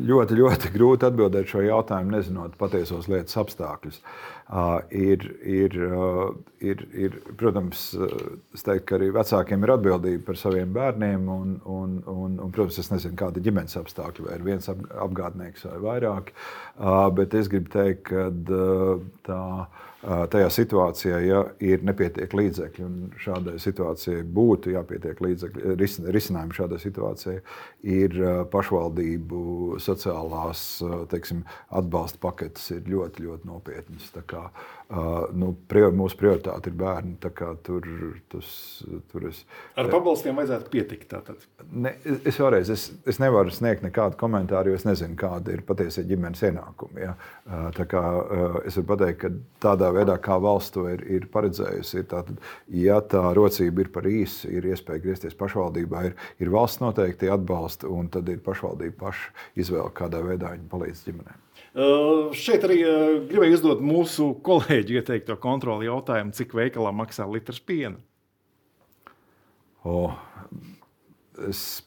ļoti, 0.05 0.37
ļoti 0.39 0.71
grūti 0.73 1.07
atbildēt 1.07 1.49
šo 1.49 1.63
jautājumu, 1.65 2.15
nezinot 2.15 2.57
patiesos 2.59 3.09
lietas 3.11 3.37
apstākļus. 3.41 4.01
Uh, 4.45 4.75
ir, 4.93 5.23
ir, 5.41 5.77
uh, 5.87 6.35
ir, 6.61 6.83
ir, 6.93 7.15
protams, 7.39 7.87
es 8.53 8.65
teiktu, 8.65 8.85
ka 8.85 8.99
arī 8.99 9.07
vecākiem 9.15 9.65
ir 9.65 9.73
atbildība 9.73 10.27
par 10.27 10.37
saviem 10.37 10.75
bērniem. 10.75 11.25
Un, 11.33 11.55
un, 11.65 11.95
un, 12.05 12.35
un, 12.37 12.51
protams, 12.53 12.77
es 12.83 12.91
nezinu, 12.93 13.17
kāda 13.17 13.41
ir 13.41 13.47
ģimenes 13.47 13.79
apstākļi, 13.81 14.27
vai 14.27 14.37
ir 14.37 14.45
viens 14.45 14.69
apgādnieks 14.69 15.65
vai 15.71 15.81
vairāk. 15.87 16.31
Uh, 16.77 17.07
bet 17.17 17.33
es 17.37 17.49
gribu 17.49 17.73
teikt, 17.73 18.11
ka 18.11 18.29
tā 19.25 19.41
tajā 20.05 20.49
situācijā, 20.53 21.19
ja 21.25 21.41
ir 21.63 21.83
nepietiek 21.85 22.33
līdzekļi, 22.37 22.89
šādai 23.21 23.55
situācijai 23.61 24.21
būtu 24.37 24.75
jāpietiek 24.75 25.21
līdzekļi, 25.23 25.75
risinājumi 26.13 26.57
šādai 26.57 26.79
situācijai, 26.83 27.39
ir 27.95 28.17
pašvaldību 28.53 29.79
sociālās 29.81 30.65
teiksim, 31.11 31.43
atbalsta 31.73 32.21
paketes 32.21 32.69
ir 32.75 32.89
ļoti, 32.91 33.25
ļoti 33.25 33.49
nopietnas. 33.49 34.11
Kā, 34.29 34.43
nu, 35.37 35.53
prior, 35.69 35.93
mūsu 35.97 36.19
prioritāte 36.19 36.71
ir 36.71 36.77
bērni. 36.79 37.17
Tur, 37.65 37.87
tas, 38.31 38.49
tur 39.11 39.27
es, 39.29 39.41
Ar 39.79 39.89
pabalstiem 39.91 40.37
vajadzētu 40.37 40.71
pietikt. 40.73 41.07
Tātad. 41.15 41.41
Ne, 41.71 41.95
es, 42.17 42.37
vēlreiz, 42.37 42.69
es, 42.73 42.87
es 43.07 43.21
nevaru 43.21 43.53
sniegt 43.53 43.85
nekādu 43.85 44.19
komentāru, 44.19 44.73
jo 44.73 44.79
es 44.79 44.85
nezinu, 44.87 45.17
kāda 45.19 45.53
ir 45.55 45.65
patiesie 45.67 46.05
ģimenes 46.07 46.43
ienākumi. 46.49 47.05
Ja? 47.05 47.15
Tā 47.75 47.87
kā, 47.89 48.03
es 48.65 48.77
varu 48.79 48.89
pateikt, 48.93 49.21
ka 49.23 49.33
tādā 49.65 49.91
veidā, 49.95 50.17
kā 50.21 50.37
valsts 50.41 50.73
to 50.75 50.85
ir, 50.91 51.03
ir 51.17 51.27
paredzējusi, 51.33 52.01
ir 52.01 52.09
tātad, 52.11 52.41
ja 52.71 52.99
tā 53.01 53.23
rocība 53.37 53.85
ir 53.85 53.91
par 53.95 54.07
īsu, 54.09 54.49
ir 54.53 54.67
iespēja 54.71 55.03
griezties 55.03 55.37
pašvaldībā, 55.39 56.03
ir, 56.09 56.19
ir 56.43 56.53
valsts 56.53 56.83
noteikti 56.83 57.31
atbalsta, 57.33 57.89
un 57.91 58.11
tad 58.13 58.29
ir 58.31 58.43
pašvaldība 58.45 58.99
paša 59.07 59.33
izvēle, 59.63 59.91
kādā 59.95 60.21
veidā 60.25 60.53
viņi 60.55 60.69
palīdz 60.71 61.03
ģimenēm. 61.09 61.41
Uh, 61.75 62.31
šeit 62.35 62.63
arī 62.63 62.79
uh, 62.87 63.17
gribēju 63.27 63.57
uzdot 63.57 63.81
mūsu 63.83 64.29
kolēģi 64.45 64.99
ieteikto 65.01 65.35
kontroli 65.43 65.89
jautājumu, 65.89 66.35
cik 66.35 66.55
veikalā 66.55 66.93
maksā 66.95 67.27
litrs 67.27 67.59
piena. 67.59 67.99
Oh, 69.85 70.15
es, 71.49 71.83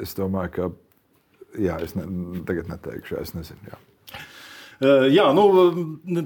es 0.00 0.14
domāju, 0.16 0.52
ka 0.54 0.70
jā, 1.60 1.78
es 1.84 1.96
ne, 1.98 2.06
tagad 2.48 2.70
neteikšu, 2.70 3.18
es 3.20 3.34
nezinu. 3.36 3.72
Jā. 3.72 3.80
Jā, 4.82 5.28
nu, 5.36 5.44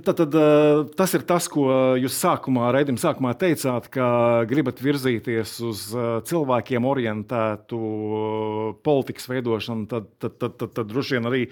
tad, 0.05 0.23
tad, 0.23 0.37
tas 0.97 1.13
ir 1.17 1.25
tas, 1.29 1.49
ko 1.53 1.67
jūs 2.01 2.17
sākumā, 2.17 2.71
raidījuma 2.73 3.03
sākumā 3.03 3.35
teicāt, 3.37 3.91
ka 3.93 4.09
gribat 4.49 4.81
virzīties 4.81 5.53
uz 5.69 5.83
cilvēkiem 6.31 6.87
orientētu 6.89 7.81
politikas 8.87 9.29
veidošanu. 9.29 9.85
Tad, 9.91 10.09
tad, 10.17 10.39
tad, 10.41 10.57
tad, 10.63 10.73
tad 10.81 10.89
droši 10.89 11.19
vien 11.19 11.29
arī 11.29 11.43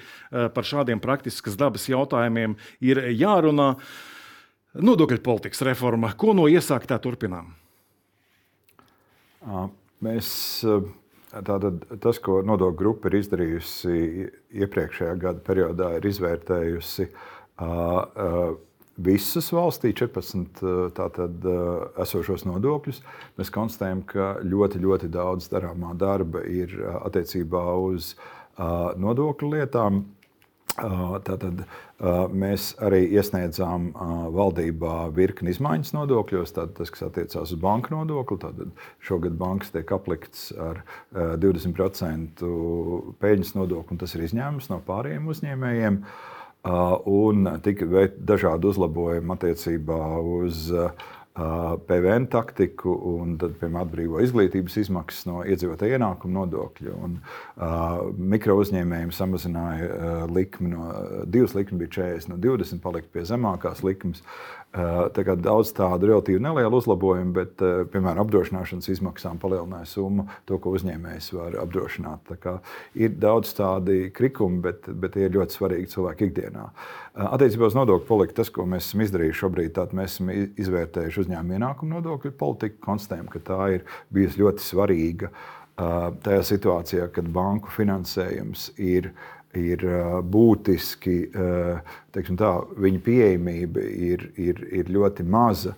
par 0.57 0.67
šādiem 0.67 1.03
praktiskas 1.05 1.59
dabas 1.61 1.85
jautājumiem 1.91 2.57
ir 2.81 3.03
jārunā. 3.13 3.75
Nodokļu 4.77 5.23
politikas 5.25 5.63
reforma, 5.69 6.13
ko 6.17 6.35
no 6.37 6.49
iesāktā 6.53 6.99
turpinām? 7.01 7.53
Mēs 10.05 10.29
Tātad 11.45 11.83
tas, 12.01 12.21
ko 12.23 12.41
nodokļu 12.47 12.79
grupa 12.79 13.11
ir 13.11 13.19
izdarījusi 13.21 13.97
iepriekšējā 14.63 15.17
gada 15.21 15.43
periodā, 15.45 15.91
ir 15.99 16.09
izvērtējusi 16.09 17.09
uh, 17.11 17.67
uh, 17.67 18.55
visus 18.97 19.51
valstī 19.53 19.93
14 19.97 20.63
tātad, 20.97 21.47
esošos 22.01 22.47
nodokļus. 22.49 23.03
Mēs 23.37 23.53
konstatējam, 23.53 24.03
ka 24.09 24.37
ļoti, 24.41 24.81
ļoti 24.81 25.11
daudz 25.13 25.51
darāmā 25.53 25.93
darba 26.01 26.41
ir 26.49 26.73
attiecībā 27.03 27.65
uz 27.91 28.15
nodokļu 28.57 29.53
lietām. 29.53 30.05
Tātad 30.77 31.67
mēs 31.97 32.75
arī 32.85 33.07
iesniedzām 33.17 33.89
valdībā 34.35 35.09
virkni 35.17 35.55
izmaiņas 35.55 35.95
nodokļos. 35.97 36.53
Tātad 36.53 36.75
tas, 36.77 36.93
kas 36.93 37.07
attiecās 37.09 37.55
uz 37.55 37.61
banku 37.61 37.95
nodokli, 37.95 38.37
tad 38.43 38.61
šogad 39.01 39.39
bankas 39.41 39.73
tiek 39.73 39.93
aplikts 39.97 40.51
ar 40.61 40.83
20% 41.15 42.45
peļņas 43.23 43.53
nodokli, 43.57 43.97
un 43.97 44.03
tas 44.03 44.17
ir 44.17 44.27
izņēmums 44.29 44.69
no 44.73 44.83
pārējiem 44.85 45.31
uzņēmējiem. 45.33 46.01
Un 47.17 47.49
tika 47.63 47.87
veikti 47.87 48.25
dažādi 48.27 48.67
uzlabojumi 48.73 49.37
attiecībā 49.37 50.01
uz 50.43 50.67
PVN 51.37 52.31
taktiku 52.33 52.95
un 53.11 53.35
tad, 53.41 53.59
piemēram, 53.61 53.83
atbrīvo 53.85 54.23
izglītības 54.25 54.79
izmaksas 54.81 55.27
no 55.29 55.43
iedzīvotāja 55.45 55.99
ienākuma 55.99 56.41
nodokļa. 56.41 56.95
Un, 57.07 57.19
uh, 57.21 58.07
mikro 58.17 58.57
uzņēmējiem 58.63 59.13
samazināja 59.13 59.91
uh, 59.91 60.15
likmi 60.33 60.73
no 60.73 60.89
divas 61.29 61.53
likmes, 61.59 61.83
bija 61.83 61.93
40 61.99 62.33
no 62.33 62.41
20, 62.41 62.81
palika 62.85 63.13
pie 63.13 63.27
zemākās 63.29 63.85
likmes. 63.85 64.25
Uh, 64.77 65.07
tā 65.15 65.23
daudz 65.41 65.71
tādu 65.73 66.11
relatīvi 66.11 66.43
nelielu 66.43 66.77
uzlabojumu, 66.77 67.31
bet, 67.33 67.63
uh, 67.65 67.87
piemēram, 67.89 68.27
apdrošināšanas 68.27 68.91
izmaksām 68.93 69.39
palielināja 69.41 69.87
summu, 69.89 70.27
to, 70.45 70.59
ko 70.61 70.75
uzņēmējs 70.77 71.31
var 71.33 71.57
apdrošināt. 71.63 72.35
Ir 73.01 73.15
daudz 73.17 73.55
tādu 73.57 73.97
krikumu, 74.13 74.61
bet, 74.67 74.91
bet 74.93 75.15
tie 75.17 75.31
ir 75.31 75.39
ļoti 75.39 75.57
svarīgi 75.57 75.89
cilvēku 75.95 76.29
ikdienā. 76.29 76.67
Uh, 76.69 77.31
attiecībā 77.31 77.71
uz 77.71 77.79
nodokļu 77.79 78.05
politiku, 78.11 78.37
tas, 78.43 78.53
ko 78.53 78.67
mēs 78.69 78.91
esam 78.91 79.07
izdarījuši 79.07 79.41
šobrīd, 79.47 79.73
tad 79.79 79.97
mēs 79.97 80.19
esam 80.19 80.35
izvērtējuši 80.35 81.23
uzņēmumu 81.25 81.57
ienākumu 81.57 81.97
nodokļu 81.97 82.35
politiku, 82.37 82.83
konstatējam, 82.91 83.31
ka 83.33 83.47
tā 83.49 83.63
ir 83.79 83.87
bijusi 84.13 84.45
ļoti 84.45 84.67
svarīga 84.67 85.33
tajā 85.77 86.45
situācijā, 86.51 87.09
kad 87.13 87.27
banku 87.33 87.73
finansējums 87.73 88.71
ir 88.81 89.11
ir 89.57 89.83
būtiski, 90.31 91.17
tā, 91.33 92.53
viņa 92.85 93.03
pieejamība 93.07 93.83
ir, 93.87 94.27
ir, 94.41 94.63
ir 94.81 94.93
ļoti 94.93 95.27
maza, 95.29 95.75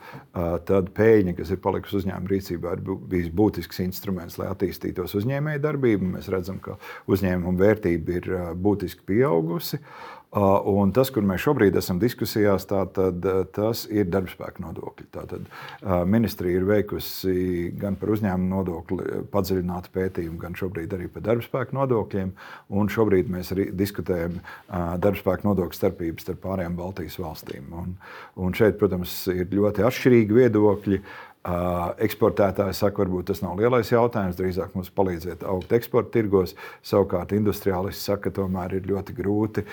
tad 0.68 0.92
pēļņa, 0.96 1.36
kas 1.38 1.54
ir 1.54 1.62
palikusi 1.64 2.00
uzņēmuma 2.02 2.32
rīcībā, 2.34 2.76
ir 2.76 3.00
bijis 3.10 3.32
būtisks 3.40 3.82
instruments, 3.86 4.38
lai 4.40 4.50
attīstītos 4.52 5.16
uzņēmēju 5.18 5.64
darbību. 5.64 6.12
Mēs 6.18 6.30
redzam, 6.32 6.60
ka 6.62 6.78
uzņēmuma 7.10 7.58
vērtība 7.62 8.20
ir 8.20 8.30
būtiski 8.58 9.06
pieaugusi. 9.12 9.78
Uh, 9.78 10.17
un 10.36 10.90
tas, 10.92 11.08
kur 11.14 11.24
mēs 11.24 11.40
šobrīd 11.40 11.76
esam 11.80 12.00
diskusijās, 12.02 12.66
tātad, 12.68 13.24
uh, 13.24 13.44
tas 13.54 13.86
ir 13.88 14.10
darbspēka 14.12 14.60
nodokļi. 14.60 15.06
Tātad, 15.14 15.46
uh, 15.48 16.02
ministrija 16.04 16.60
ir 16.60 16.66
veikusi 16.68 17.70
gan 17.80 17.96
par 17.96 18.12
uzņēmumu 18.12 18.50
nodokli 18.52 19.22
padziļinātu 19.32 19.92
pētījumu, 19.94 20.40
gan 20.42 20.58
šobrīd 20.58 20.92
arī 20.98 21.08
par 21.12 21.24
darbspēka 21.30 21.76
nodokļiem. 21.78 22.34
Un 22.76 22.92
šobrīd 22.92 23.30
mēs 23.32 23.54
arī 23.54 23.70
diskutējam 23.72 24.40
darbspēka 24.68 25.48
nodokļu 25.48 25.78
starpības 25.78 26.26
starp 26.26 26.42
pārējām 26.44 26.76
Baltijas 26.76 27.16
valstīm. 27.22 27.72
Un, 27.72 27.96
un 28.36 28.56
šeit, 28.56 28.76
protams, 28.80 29.14
ir 29.32 29.48
ļoti 29.54 29.86
atšķirīgi 29.88 30.38
viedokļi. 30.42 31.00
Uh, 31.00 31.27
Eksportētāji 31.46 32.74
saka, 32.76 33.04
varbūt 33.04 33.28
tas 33.30 33.40
nav 33.40 33.56
lielais 33.60 33.88
jautājums, 33.88 34.36
drīzāk 34.36 34.74
mums 34.76 34.90
palīdzēt 34.92 35.44
augt 35.48 35.70
eksporta 35.72 36.10
tirgos. 36.18 36.54
Savukārt 36.84 37.32
industriālisti 37.36 38.02
saka, 38.02 38.28
ka 38.28 38.34
tomēr 38.40 38.74
ir 38.76 38.88
ļoti 38.90 39.14
grūti, 39.16 39.64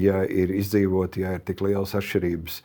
ja 0.00 0.24
ir 0.26 0.52
izdzīvot, 0.58 1.16
ja 1.22 1.36
ir 1.38 1.44
tik 1.46 1.62
lielas 1.64 1.94
atšķirības 1.96 2.58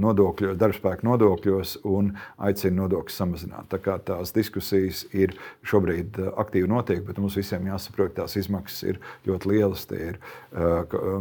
nodokļos, 0.00 0.56
darbspēka 0.58 1.06
nodokļos 1.06 1.76
un 1.90 2.14
aicina 2.40 2.80
nodokļus 2.80 3.20
samazināt. 3.22 3.68
Tā 3.70 3.78
kā 3.84 3.98
tās 4.08 4.34
diskusijas 4.34 5.04
ir 5.12 5.36
šobrīd 5.62 6.18
aktīvi 6.32 6.70
notiek, 6.70 7.04
bet 7.06 7.20
mums 7.22 7.38
visiem 7.38 7.68
jāsaprot, 7.70 8.14
ka 8.14 8.22
tās 8.24 8.38
izmaksas 8.40 8.88
ir 8.88 9.00
ļoti 9.28 9.52
lielas. 9.52 9.86
Ir, 9.94 10.18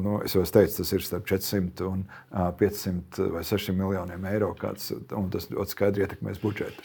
nu, 0.02 0.17
es 0.25 0.34
jau 0.38 0.45
teicu, 0.47 0.80
tas 0.80 0.95
ir 0.95 1.06
starp 1.06 1.30
400 1.30 1.86
un 1.89 2.08
500 2.32 3.30
vai 3.36 3.43
600 3.45 3.78
miljoniem 3.78 4.25
eiro, 4.32 4.54
kāds, 4.58 4.93
un 5.13 5.30
tas 5.34 5.49
ļoti 5.52 5.75
skaidri 5.75 6.08
ietekmēs 6.29 6.41
budžetu. 6.41 6.83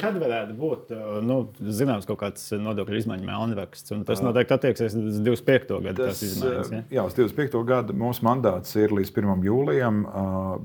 Kad 0.00 0.18
varētu 0.20 0.56
būt 0.56 0.92
nu, 1.24 1.38
zināms 1.60 2.06
kaut 2.08 2.20
kāds 2.20 2.44
nodokļu 2.52 3.00
izmaiņu 3.00 3.26
melnraksts? 3.26 3.92
Tas 4.06 4.22
noteikti 4.24 4.56
attieksies 4.56 4.96
uz 4.96 5.20
25. 5.24 5.80
gadu. 5.84 6.06
Tas, 6.06 6.22
izmaiņas, 6.22 6.72
ja? 6.72 6.82
Jā, 6.92 7.06
uz 7.08 7.16
25. 7.16 7.62
gadu 7.66 7.96
mūsu 7.96 8.24
mandāts 8.26 8.76
ir 8.78 8.94
līdz 8.94 9.12
1. 9.14 9.46
jūlijam, 9.46 10.02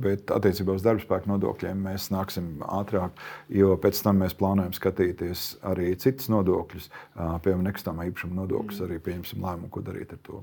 bet 0.01 0.31
attiecībā 0.33 0.75
uz 0.77 0.85
darba 0.85 1.03
spēku 1.03 1.31
nodokļiem 1.31 1.85
mēs 1.87 2.09
nāksim 2.13 2.61
ātrāk, 2.67 3.17
jo 3.51 3.75
pēc 3.81 4.01
tam 4.05 4.21
mēs 4.23 4.35
plānojam 4.37 4.75
skatīties 4.75 5.47
arī 5.71 5.93
citus 6.01 6.29
nodokļus, 6.31 6.89
piemēram, 7.15 7.65
nekustamā 7.69 8.07
īpašuma 8.11 8.41
nodokļus, 8.43 8.83
arī 8.87 8.99
pieņemsim 9.03 9.43
lēmumu, 9.45 9.71
ko 9.71 9.85
darīt 9.85 10.15
ar 10.15 10.21
to. 10.27 10.41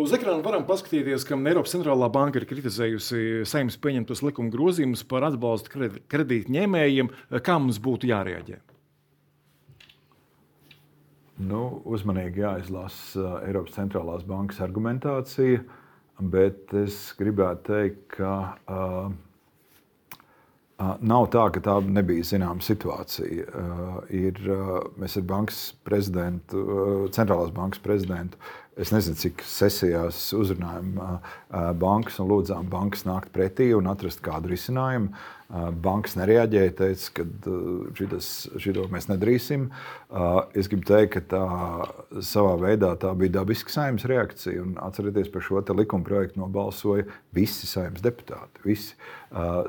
Uz 0.00 0.14
ekrāna 0.16 0.42
varam 0.44 0.64
paskatīties, 0.66 1.26
ka 1.28 1.38
Eiropas 1.38 1.74
centrālā 1.74 2.08
banka 2.12 2.40
ir 2.40 2.48
kritizējusi 2.50 3.44
saimnes 3.46 3.76
pieņemtos 3.78 4.24
likuma 4.26 4.50
grozījumus 4.50 5.04
par 5.06 5.28
atbalstu 5.28 5.84
kredītņēmējiem 6.10 7.03
kā 7.44 7.58
mums 7.60 7.80
būtu 7.82 8.10
jārēģē? 8.10 8.60
Nu, 11.42 11.64
uzmanīgi 11.90 12.44
jāizlasa 12.44 13.18
uh, 13.18 13.38
Eiropas 13.42 13.74
centrālās 13.74 14.22
bankas 14.26 14.60
argumentācija, 14.62 15.64
bet 16.22 16.70
es 16.78 17.08
gribētu 17.18 17.72
teikt, 17.72 18.04
ka 18.14 18.34
uh, 18.70 19.08
nav 21.02 21.26
tā, 21.34 21.48
ka 21.54 21.62
tā 21.64 21.74
nebija 21.86 22.26
zināma 22.26 22.62
situācija. 22.62 23.46
Uh, 23.50 23.96
ir, 24.14 24.38
uh, 24.46 24.76
mēs 25.00 25.18
ar 25.18 25.26
bankas 25.26 25.58
prezidentu, 25.86 26.62
uh, 26.62 26.92
centrālās 27.14 27.50
bankas 27.54 27.82
prezidentu, 27.82 28.38
es 28.78 28.94
nezinu, 28.94 29.18
cik 29.18 29.42
sesijās 29.46 30.32
uzrunājām 30.34 30.96
bankas 31.78 32.18
un 32.18 32.26
lūdzām 32.30 32.66
bankas 32.70 33.04
nākt 33.06 33.30
pretī 33.34 33.68
un 33.76 33.86
atrast 33.86 34.22
kādu 34.24 34.50
risinājumu. 34.50 35.12
Bankas 35.84 36.16
nereaģēja, 36.16 36.72
teica, 36.78 37.10
ka 37.18 37.24
šitas, 37.98 38.28
šito 38.62 38.86
mēs 38.90 39.10
nedarīsim. 39.10 39.66
Es 40.56 40.70
gribu 40.72 40.86
teikt, 40.88 41.18
ka 41.18 41.22
tā 41.34 41.42
savā 42.24 42.54
veidā 42.62 42.94
tā 43.00 43.12
bija 43.18 43.36
dabiska 43.40 43.74
saimnes 43.74 44.06
reakcija. 44.08 44.64
Atcerieties, 44.86 45.28
par 45.34 45.44
šo 45.44 45.60
likuma 45.76 46.06
projektu 46.06 46.40
nobalsoja 46.40 47.04
visi 47.36 47.68
saimnes 47.68 48.02
deputāti. 48.04 48.64
Visi. 48.64 48.96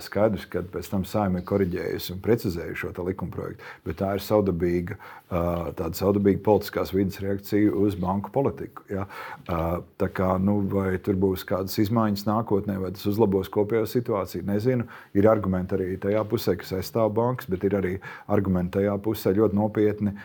Skaidrs, 0.05 0.43
ka 0.45 0.61
pēc 0.69 0.87
tam 0.91 1.03
saimne 1.09 1.39
ir 1.41 1.45
korģējusi 1.49 2.11
un 2.13 2.19
precizējusi 2.21 2.83
šo 2.83 3.05
likuma 3.07 3.33
projektu, 3.33 3.65
bet 3.87 3.97
tā 3.97 4.11
ir 4.13 4.21
saudabīga, 4.21 4.99
tāda 5.25 5.89
saudabīga 5.97 6.43
politiskās 6.45 6.93
vidas 6.93 7.17
reakcija 7.23 7.73
uz 7.73 7.97
banku 7.97 8.29
politiku. 8.35 8.85
Ja? 8.93 9.07
Tā 9.49 10.09
kā 10.13 10.35
nu, 10.37 10.59
vai 10.69 10.99
tur 11.01 11.17
būs 11.17 11.41
kādas 11.49 11.79
izmaiņas 11.81 12.27
nākotnē, 12.29 12.77
vai 12.83 12.93
tas 12.93 13.09
uzlabos 13.09 13.49
kopējo 13.49 13.89
situāciju, 13.89 14.45
nezinu. 14.45 14.85
Ir 15.17 15.25
argumenti 15.33 15.64
arī 15.73 15.95
tajā 16.01 16.21
pusē, 16.29 16.55
kas 16.59 16.73
aizstāv 16.77 17.09
bankas, 17.15 17.49
bet 17.49 17.63
ir 17.65 17.75
arī 17.79 17.93
argumenti 18.31 18.77
tajā 18.79 18.95
pusē 19.01 19.33
ļoti 19.35 19.57
nopietni, 19.57 20.15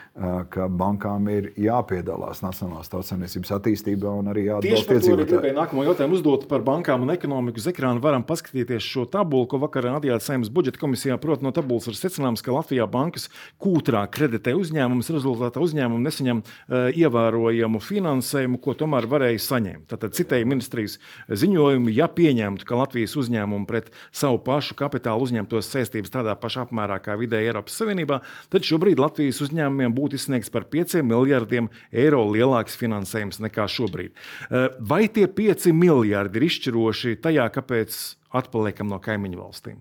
ka 0.53 0.69
bankām 0.69 1.29
ir 1.33 1.51
jāpiedalās 1.61 2.43
Nacionālās 2.45 2.91
tautsēmniecības 2.93 3.53
attīstībā 3.57 4.13
un 4.21 4.31
arī 4.33 4.47
jāatbalsta 4.49 4.99
iedzīvotāji. 4.99 5.55
Nākamo 5.57 5.85
jautājumu 5.89 6.19
uzdot 6.19 6.47
par 6.51 6.65
bankām 6.67 7.05
un 7.07 7.15
ekonomiku. 7.15 7.61
Uz 7.61 7.69
ekrāna 7.71 8.03
varam 8.03 8.25
paskatīties 8.27 8.85
šo 8.85 9.07
tabulu, 9.11 9.49
ko 9.51 9.61
vakar 9.63 9.89
atījāt 9.95 10.25
Saimnes 10.25 10.53
budžeta 10.53 10.81
komisijā. 10.81 11.19
Proti, 11.21 11.45
no 11.47 11.53
tabulas 11.55 11.89
ir 11.91 11.99
secināms, 11.99 12.43
ka 12.45 12.55
Latvijā 12.55 12.87
bankas 12.91 13.29
kūtrāk 13.63 14.13
kreditē 14.17 14.55
uzņēmumus, 14.59 15.13
rezultātā 15.15 15.63
uzņēmumi 15.65 16.07
nesaņem 16.07 16.43
uh, 16.43 16.89
ievērojamu 16.97 17.83
finansējumu, 17.85 18.61
ko 18.63 18.75
tomēr 18.79 19.09
varēja 19.11 19.43
saņemt. 19.47 19.89
Tātad 19.93 20.17
citēji 20.17 20.49
ministrijas 20.49 20.99
ziņojumu, 21.29 21.93
ja 21.95 22.09
pieņemtu, 22.11 22.67
ka 22.69 22.81
Latvijas 22.81 23.17
uzņēmumi 23.21 23.69
pret 23.69 23.91
savu 24.11 24.41
pašu 24.47 24.77
kapitālu 24.79 25.29
uzņemtos 25.31 25.71
saistības 25.71 26.13
tādā 26.13 26.35
pašā 26.39 26.67
apmērā 26.67 26.99
kā 27.03 27.15
vidēji 27.19 27.51
Eiropas 27.51 27.79
Savienībā, 27.79 28.21
tad 28.53 28.67
šobrīd 28.67 29.01
Latvijas 29.01 29.41
uzņēmumiem 29.47 29.95
būtu 29.95 30.19
izsniegts 30.19 30.53
par 30.53 30.67
5 30.71 31.01
miljardiem 31.07 31.71
eiro 31.93 32.25
lielāks 32.29 32.79
finansējums 32.81 33.41
nekā 33.47 33.69
šobrīd. 33.71 34.13
Eh, 34.51 34.67
vai 34.81 35.07
tie 35.09 35.29
5 35.31 35.71
miljardi 35.77 36.41
ir 36.41 36.49
izšķiroši 36.51 37.17
tajā, 37.23 37.47
kāpēc 37.55 37.97
atpaliekam 38.43 38.91
no 38.91 39.01
kaimiņu 39.03 39.41
valstīm? 39.41 39.81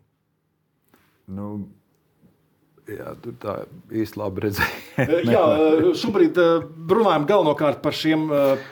Nu, 1.29 1.49
Jā, 2.89 3.11
tur 3.21 3.35
tā 3.37 3.53
īsti 3.93 4.17
labi 4.17 4.41
redzēja. 4.47 4.77
Eh, 5.03 5.27
jā, 5.29 5.43
eh, 5.61 5.89
šobrīd 5.93 6.39
runājam 6.89 7.27
galvenokārt 7.29 7.83
par 7.83 7.93
šiem 7.93 8.23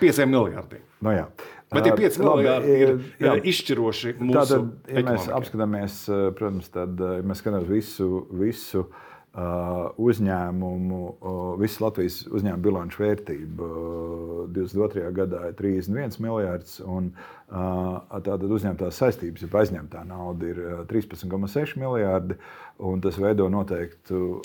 pieciem 0.01 0.31
miljardiem. 0.33 0.81
No 1.05 1.11
nu 1.11 1.13
jā. 1.13 1.27
Bet 1.73 1.83
tie 1.83 1.95
5 1.97 2.21
miljardi 2.23 2.75
ir 2.79 2.93
jā, 3.19 3.33
izšķiroši 3.51 4.13
mūsu 4.21 4.37
Tātad, 4.39 4.69
ja 4.87 5.03
mēs 5.03 5.27
apskatāmies, 5.35 5.99
protams, 6.39 6.71
tad 6.71 7.01
ja 7.01 7.25
mēs 7.27 7.41
skatāmies 7.43 7.67
visu, 7.67 8.07
visu 8.39 8.85
uh, 8.85 9.89
uzņēmumu, 9.99 11.01
uh, 11.17 11.41
visu 11.59 11.83
Latvijas 11.83 12.21
uzņēmumu 12.31 12.67
bilanču 12.69 13.03
vērtību. 13.03 13.67
Uh, 13.67 14.45
22. 14.55 15.11
gadā 15.17 15.49
ir 15.49 15.57
31 15.59 16.21
miljards, 16.23 16.79
un 16.87 17.11
uh, 17.11 17.36
tātad 17.47 18.49
uzņemtās 18.51 18.97
saistības, 18.99 19.45
ja 19.45 19.59
aizņemtā 19.61 20.03
nauda 20.07 20.49
ir 20.51 20.63
13,6 20.89 21.77
miljardi. 21.79 22.39
Un 22.77 22.99
tas 23.01 23.15
veido 23.17 23.47
noteiktu 23.49 24.43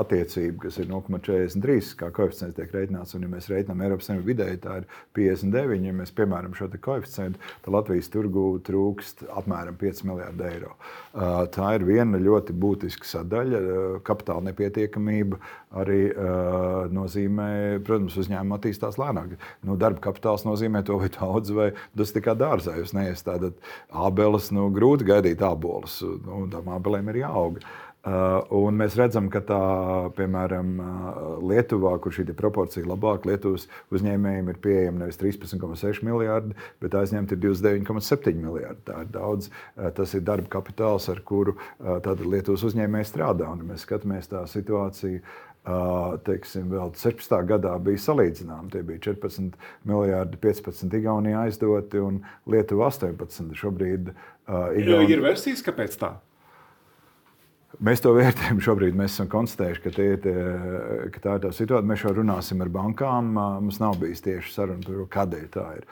attiecību, 0.00 0.62
kas 0.62 0.78
ir 0.80 0.86
0,43, 0.88 1.90
kā 2.00 2.08
koeficients 2.16 2.56
tiek 2.56 2.70
rēķināts. 2.72 3.12
Un, 3.18 3.26
ja 3.26 3.32
mēs 3.34 3.50
rēķinām 3.52 3.82
Eiropas 3.84 4.08
Savienību 4.08 4.30
vidēji, 4.30 4.60
tā 4.64 4.78
ir 4.80 4.86
59. 5.18 5.84
Ja 5.84 5.92
mēs 5.98 6.14
piemēram 6.16 6.54
šo 6.56 6.70
koeficientu, 6.72 7.42
tad 7.66 7.76
Latvijas 7.76 8.08
tirgū 8.14 8.46
trūkst 8.64 9.26
apmēram 9.28 9.76
5 9.76 10.00
miljardi 10.08 10.46
eiro. 10.48 10.72
Tā 11.52 11.74
ir 11.76 11.84
viena 11.84 12.22
ļoti 12.22 12.56
būtiska 12.56 13.10
sadaļa. 13.10 13.60
Kapitāla 14.08 14.46
nepietiekamība 14.48 15.36
arī 15.76 16.00
nozīmē, 16.96 17.50
protams, 17.84 18.16
uzņēmuma 18.24 18.56
attīstās 18.56 18.96
lēnāk. 19.02 19.36
Nu, 19.68 19.76
darba 19.76 20.00
kapitāls 20.08 20.48
nozīmē 20.48 20.80
to, 20.86 20.96
vai 21.02 21.12
daudz 21.12 21.52
vai 21.52 21.68
tas 21.92 22.16
tikai 22.16 22.35
dārzā. 22.38 22.76
Jūs 22.80 22.94
neiestādat 22.96 23.58
ābeles, 23.90 24.52
nu, 24.54 24.68
grūti 24.74 25.08
gaidīt 25.08 25.42
ābolus. 25.46 26.00
Nu, 26.02 26.46
tām 26.52 26.70
ābelēm 26.76 27.12
ir 27.12 27.24
jāaug. 27.24 27.60
Un 28.54 28.76
mēs 28.78 28.94
redzam, 28.94 29.26
ka 29.34 29.40
tā, 29.42 29.62
piemēram, 30.14 30.68
Lietuvā, 31.42 31.96
kur 31.98 32.14
šī 32.14 32.28
proporcija 32.38 32.84
ir 32.84 32.90
labāka, 32.92 33.26
Lietuvas 33.32 33.64
uzņēmējiem 33.90 34.52
ir 34.52 34.60
pieejama 34.62 35.00
nevis 35.00 35.18
13,6 35.18 36.04
miljardi, 36.06 36.54
bet 36.78 36.94
aizņemti 36.94 37.34
ir 37.34 37.40
29,7 37.48 38.38
miljardi. 38.38 38.84
Tā 38.86 39.00
ir 39.02 39.10
daudz. 39.10 39.50
Tas 39.98 40.14
ir 40.14 40.22
darba 40.22 40.46
kapitāls, 40.54 41.08
ar 41.10 41.18
kuru 41.26 41.56
Lietuvas 41.82 42.62
uzņēmēji 42.70 43.10
strādā. 43.10 43.50
Un 43.50 43.66
mēs 43.72 43.82
skatāmies 43.88 44.30
tā 44.30 44.44
situāciju 44.54 45.24
teiksim, 46.26 46.68
vēl 46.70 46.92
16. 46.94 47.32
gadā 47.48 47.72
bija 47.82 48.02
salīdzināma. 48.04 48.70
Tie 48.70 48.84
bija 48.86 49.02
14 49.08 49.56
miljardi, 49.88 50.38
15 50.42 50.94
Igaunijā 51.00 51.46
aizdoti 51.46 52.02
un 52.02 52.20
Lietuva 52.46 52.90
18. 52.92 53.50
Šobrīd 53.58 54.12
uh, 54.12 54.70
Igauni... 54.78 55.10
ir 55.16 55.24
versijas, 55.24 55.64
kāpēc 55.66 55.98
tā? 55.98 56.14
Mēs 57.84 58.00
to 58.00 58.12
vērtējam 58.16 58.60
šobrīd. 58.64 58.94
Mēs 58.96 59.16
esam 59.16 59.28
konstatējuši, 59.32 59.80
ka, 59.84 59.90
tie, 59.92 60.08
tie, 60.22 60.34
ka 61.12 61.20
tā 61.20 61.34
ir 61.36 61.42
tā 61.44 61.50
situācija. 61.52 61.88
Mēs 61.90 62.04
jau 62.06 62.12
runāsim 62.16 62.62
ar 62.64 62.70
bankām. 62.72 63.28
Mums 63.36 63.80
nav 63.82 63.98
bijis 64.00 64.24
tieši 64.24 64.54
saruna 64.54 64.80
par 64.86 64.96
to, 64.96 65.06
kādēļ 65.12 65.46
tā 65.52 65.66
ir. 65.76 65.84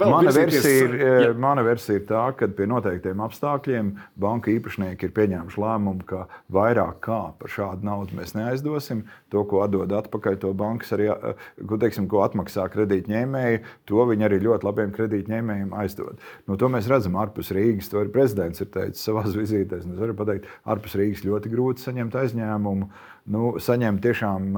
Mana 0.00 0.32
versija 0.34 0.88
ir, 0.88 0.96
jā. 0.98 1.30
mana 1.38 1.62
versija 1.66 2.00
ir 2.00 2.06
tā, 2.08 2.24
ka 2.38 2.48
pie 2.50 2.66
noteiktiem 2.70 3.22
apstākļiem 3.28 3.92
banka 4.18 4.50
īpašnieki 4.54 5.06
ir 5.08 5.14
pieņēmuši 5.14 5.62
lēmumu, 5.62 6.06
ka 6.08 6.24
vairāk 6.54 6.98
kā 7.06 7.20
par 7.38 7.54
šādu 7.54 7.86
naudu 7.86 8.18
mēs 8.18 8.34
neaizdosim. 8.34 9.04
To, 9.30 9.44
ko 9.44 9.62
atdod 9.62 9.92
atpakaļ, 9.92 10.38
to 10.42 10.50
bankas 10.56 10.94
arī 10.96 11.10
ko, 11.12 11.78
teiksim, 11.80 12.08
ko 12.10 12.22
atmaksā 12.24 12.64
kredītņēmēji, 12.72 13.62
to 13.88 14.06
viņi 14.08 14.24
arī 14.24 14.40
ļoti 14.46 14.66
labiem 14.66 14.94
kredītņēmējiem 14.96 15.74
aizdod. 15.78 16.18
No 16.48 16.56
to 16.58 16.70
mēs 16.72 16.88
redzam 16.90 17.18
ārpus 17.20 17.52
Rīgas. 17.54 17.90
To 17.92 18.00
arī 18.00 18.12
prezidents 18.14 18.64
ir 18.64 18.70
teicis 18.72 19.04
savā 19.04 19.26
vizītēs. 19.42 19.84
Es 19.84 20.00
varu 20.00 20.16
pateikt, 20.16 20.48
ārpus 20.68 20.87
ārpus 20.88 20.96
Rīgas 20.96 21.24
ļoti 21.26 21.50
grūti 21.52 21.84
saņemt 21.84 22.14
aizņēmumu 22.16 22.88
nu, 23.32 23.52
saņem 23.62 24.00
tiešām 24.02 24.48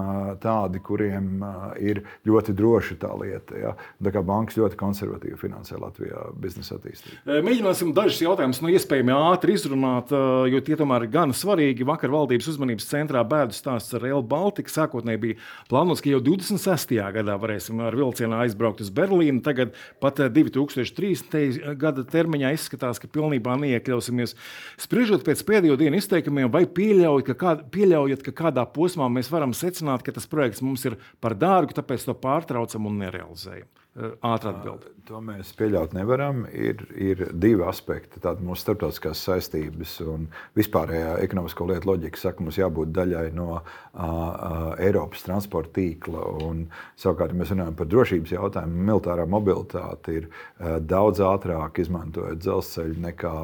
tādi, 0.42 0.80
kuriem 0.84 1.42
ir 1.82 2.02
ļoti 2.28 2.54
droša 2.56 2.96
tā 3.02 3.10
lieta. 3.20 3.58
Ja? 3.58 3.74
Tā 4.02 4.12
kā 4.14 4.22
bankas 4.26 4.58
ļoti 4.60 4.78
konservatīvi 4.80 5.38
finansē 5.40 5.78
Latvijā 5.80 6.26
biznesa 6.40 6.76
attīstību. 6.78 7.40
Mēģināsim 7.46 7.92
dažus 7.96 8.20
jautājumus 8.24 8.62
no 8.64 8.72
iespējami 8.72 9.14
ātri 9.16 9.56
izrunāt, 9.58 10.12
jo 10.50 10.62
tie 10.66 10.78
tomēr 10.78 11.06
ir 11.06 11.14
gan 11.14 11.34
svarīgi. 11.36 11.86
Vakar 11.88 12.12
valdības 12.14 12.50
uzmanības 12.54 12.88
centrā 12.90 13.24
bēdu 13.26 13.56
stāsts 13.56 13.96
ar 13.96 14.04
Rail 14.04 14.24
Baltica. 14.26 14.72
Sākotnēji 14.72 15.22
bija 15.24 15.38
plānots, 15.70 16.02
ka 16.04 16.12
jau 16.12 16.22
26. 16.24 16.96
gadā 17.16 17.36
varēsim 17.40 17.80
ar 17.84 17.96
vilcienu 17.98 18.38
aizbraukt 18.40 18.82
uz 18.84 18.92
Berlīnu. 18.94 19.42
Tagad 19.46 19.74
pat 20.02 20.20
2030. 20.20 21.74
gada 21.80 22.04
termiņā 22.06 22.52
izskatās, 22.56 23.00
ka 23.02 23.10
pilnībā 23.10 23.56
neiekļausimies. 23.60 24.36
Spriežot 24.80 25.24
pēc 25.26 25.42
pēdējo 25.48 25.78
dienu 25.80 26.00
izteikumiem, 26.00 26.50
vai 26.52 26.64
pieļaujat, 26.70 27.26
ka, 27.30 27.38
kād, 27.40 27.64
pieļaujat, 27.74 28.24
ka 28.26 28.34
kādā 28.44 28.59
kādā 28.60 28.72
posmā 28.72 29.08
mēs 29.08 29.30
varam 29.30 29.52
secināt, 29.52 30.02
ka 30.02 30.12
tas 30.12 30.26
projekts 30.26 30.62
mums 30.62 30.84
ir 30.84 30.98
par 31.20 31.34
dārgu, 31.34 31.74
tāpēc 31.74 32.04
to 32.04 32.14
pārtraucam 32.14 32.86
un 32.86 32.98
nerealizējam. 33.00 33.68
Ātrāk 33.98 34.60
atbildēt. 34.60 35.00
To 35.08 35.18
mēs 35.24 35.48
pieļaut 35.58 35.96
nevaram. 35.96 36.44
Ir, 36.54 36.84
ir 36.94 37.24
divi 37.34 37.64
aspekti. 37.66 38.20
Tāda 38.22 38.44
mūsu 38.46 38.62
starptautiskās 38.62 39.18
saistības 39.26 39.96
un 40.06 40.28
vispārējā 40.54 41.16
ekonomisko 41.24 41.66
lietu 41.66 41.90
loģika 41.90 42.20
saka, 42.20 42.44
mums 42.46 42.60
jābūt 42.60 42.92
daļai 42.94 43.24
no 43.34 43.48
uh, 43.56 43.64
uh, 43.98 44.68
Eiropas 44.78 45.24
transporta 45.26 45.74
tīkla. 45.80 46.22
Un, 46.46 46.60
savukārt, 47.02 47.34
ja 47.34 47.40
mēs 47.40 47.50
runājam 47.50 47.78
par 47.80 47.88
drošības 47.90 48.34
jautājumu, 48.36 48.84
militārā 48.92 49.24
mobilitāte 49.26 50.14
ir 50.20 50.28
uh, 50.30 50.76
daudz 50.78 51.24
ātrāk 51.26 51.82
izmantojot 51.82 52.38
dzelzceļu 52.44 53.02
nekā 53.08 53.34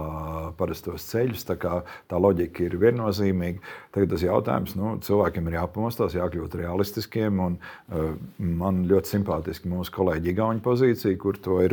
parastos 0.60 1.08
ceļus. 1.10 1.48
Tā, 1.50 1.58
tā 2.06 2.22
loģika 2.22 2.68
ir 2.68 2.78
viennozīmīga. 2.84 3.74
Tagad 3.96 4.14
tas 4.14 4.22
jautājums 4.22 4.78
nu, 4.78 4.94
cilvēkiem 5.02 5.50
ir 5.50 5.58
jāpamostās, 5.58 6.14
jākļūt 6.20 6.54
realistiskiem. 6.62 7.42
Un, 7.48 7.58
uh, 7.90 8.14
man 8.38 8.84
ļoti 8.86 9.16
simpātiski 9.16 9.74
mūsu 9.74 9.98
kolēģi 9.98 10.35
Igauni 10.36 10.60
pozīcija, 10.60 11.16
kur 11.16 11.38
to 11.40 11.62
ir 11.64 11.72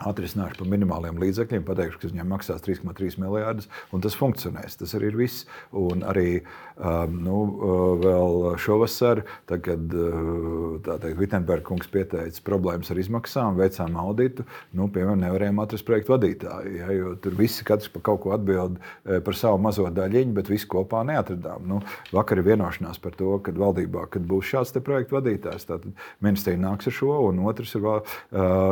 atrisināšu 0.00 0.56
par 0.62 0.68
minimāliem 0.72 1.18
līdzekļiem, 1.20 1.64
pateikšu, 1.66 1.98
ka 2.00 2.08
viņiem 2.08 2.30
maksās 2.32 2.64
3,3 2.64 3.18
miljardus, 3.20 3.68
un 3.92 4.02
tas 4.04 4.16
funkcionēs. 4.16 4.78
Tas 4.80 4.94
arī 4.96 5.10
ir 5.10 5.18
viss. 5.20 5.44
Un 5.76 6.04
arī 6.08 6.40
um, 6.40 7.18
nu, 7.26 7.36
uh, 7.44 7.82
vēl 8.00 8.38
šovasar, 8.62 9.22
tad, 9.50 9.64
kad 9.66 9.96
uh, 9.96 11.12
Vitsenberga 11.18 11.66
kungs 11.68 11.90
pieteica 11.92 12.44
problēmas 12.46 12.92
ar 12.92 13.02
izmaksām, 13.02 13.58
veicām 13.60 13.98
auditu, 14.00 14.46
nu, 14.72 14.88
piemēram, 14.92 15.20
nevarējām 15.26 15.60
atrast 15.62 15.86
projektu 15.88 16.14
vadītāju. 16.14 16.72
Ja, 16.78 16.88
jo 16.96 17.14
tur 17.20 17.36
visi 17.38 17.66
katrs 17.68 17.92
par 17.92 18.06
kaut 18.08 18.22
ko 18.24 18.34
atbild 18.36 18.80
uh, 18.80 19.20
par 19.24 19.36
savu 19.38 19.60
mazo 19.62 19.86
daļiņu, 19.92 20.36
bet 20.40 20.50
visi 20.52 20.70
kopā 20.72 21.04
neatradām. 21.08 21.68
Nu, 21.68 21.82
vakar 22.16 22.40
ir 22.40 22.48
vienošanās 22.48 23.02
par 23.02 23.16
to, 23.18 23.34
ka 23.44 23.54
valdībā 23.60 24.08
kad 24.12 24.24
būs 24.28 24.48
šāds 24.54 24.72
projektu 24.82 25.18
vadītājs, 25.18 25.68
tad 25.68 25.84
ministrija 26.24 26.58
nāks 26.58 26.88
ar 26.88 26.96
šo, 26.96 27.12
un 27.28 27.44
otrs 27.44 27.76
ir, 27.76 27.84
uh, 27.84 28.00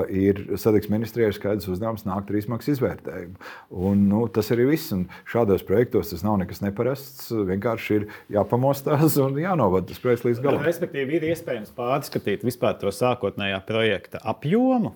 ir 0.09 0.42
satiksmes 0.56 0.96
ministrija 0.96 1.10
ministrijai 1.11 1.31
ir 1.33 1.37
skaidrs 1.37 1.68
uzdevums 1.70 2.07
nākt 2.07 2.31
ar 2.31 2.38
izmaksu 2.38 2.75
izvērtējumu. 2.75 3.35
Un, 3.70 4.07
nu, 4.11 4.23
tas 4.31 4.51
arī 4.55 4.68
viss. 4.70 4.92
Un 4.94 5.09
šādos 5.29 5.64
projektos 5.66 6.12
tas 6.12 6.23
nav 6.27 6.38
nekas 6.42 6.62
neparasts. 6.62 7.31
Vienkārši 7.31 7.99
ir 7.99 8.09
jāpamostās 8.31 9.18
un 9.18 9.38
jānovada 9.40 9.90
tas 9.90 10.01
projekts 10.03 10.27
līdz 10.29 10.42
galam. 10.44 10.64
Respektīvi, 10.66 11.18
ir 11.18 11.31
iespējams 11.33 11.75
pārskatīt 11.75 12.46
vispār 12.46 12.79
to 12.81 12.92
sākotnējā 12.94 13.62
projekta 13.66 14.23
apjomu 14.23 14.94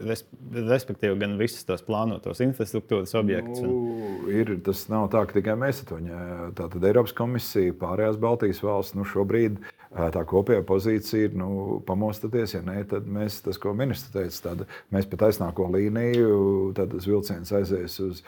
respektīvi 0.00 1.18
gan 1.20 1.34
visas 1.36 1.66
tās 1.68 1.82
plānotos 1.84 2.38
infrastruktūras 2.40 3.12
objektus. 3.18 3.60
Nu, 3.66 4.30
ir, 4.32 4.54
tas 4.64 4.86
nav 4.88 5.10
tā, 5.12 5.26
ka 5.28 5.36
tikai 5.36 5.58
mēs 5.60 5.82
to 5.88 5.98
ņēmām. 6.00 6.54
Tātad 6.56 6.86
Eiropas 6.88 7.12
komisija, 7.18 7.74
pārējās 7.76 8.16
Baltijas 8.22 8.62
valsts 8.64 8.96
nu, 8.96 9.04
šobrīd 9.04 9.58
tā 9.90 10.22
kopējā 10.28 10.62
pozīcija 10.66 11.28
ir 11.28 11.36
nu, 11.38 11.80
pamostaties. 11.86 12.54
Ja 12.54 12.62
nē, 12.66 12.84
tad 12.90 13.08
mēs, 13.10 13.40
tas, 13.42 13.58
ko 13.60 13.72
ministrs 13.76 14.12
teica, 14.14 14.40
tad 14.44 14.62
mēs 14.94 15.08
pa 15.10 15.18
taisnāko 15.24 15.66
līniju, 15.74 16.70
tad 16.78 16.92
tas 16.94 17.08
vilciens 17.10 17.50
aizies 17.56 17.98
uz 18.04 18.22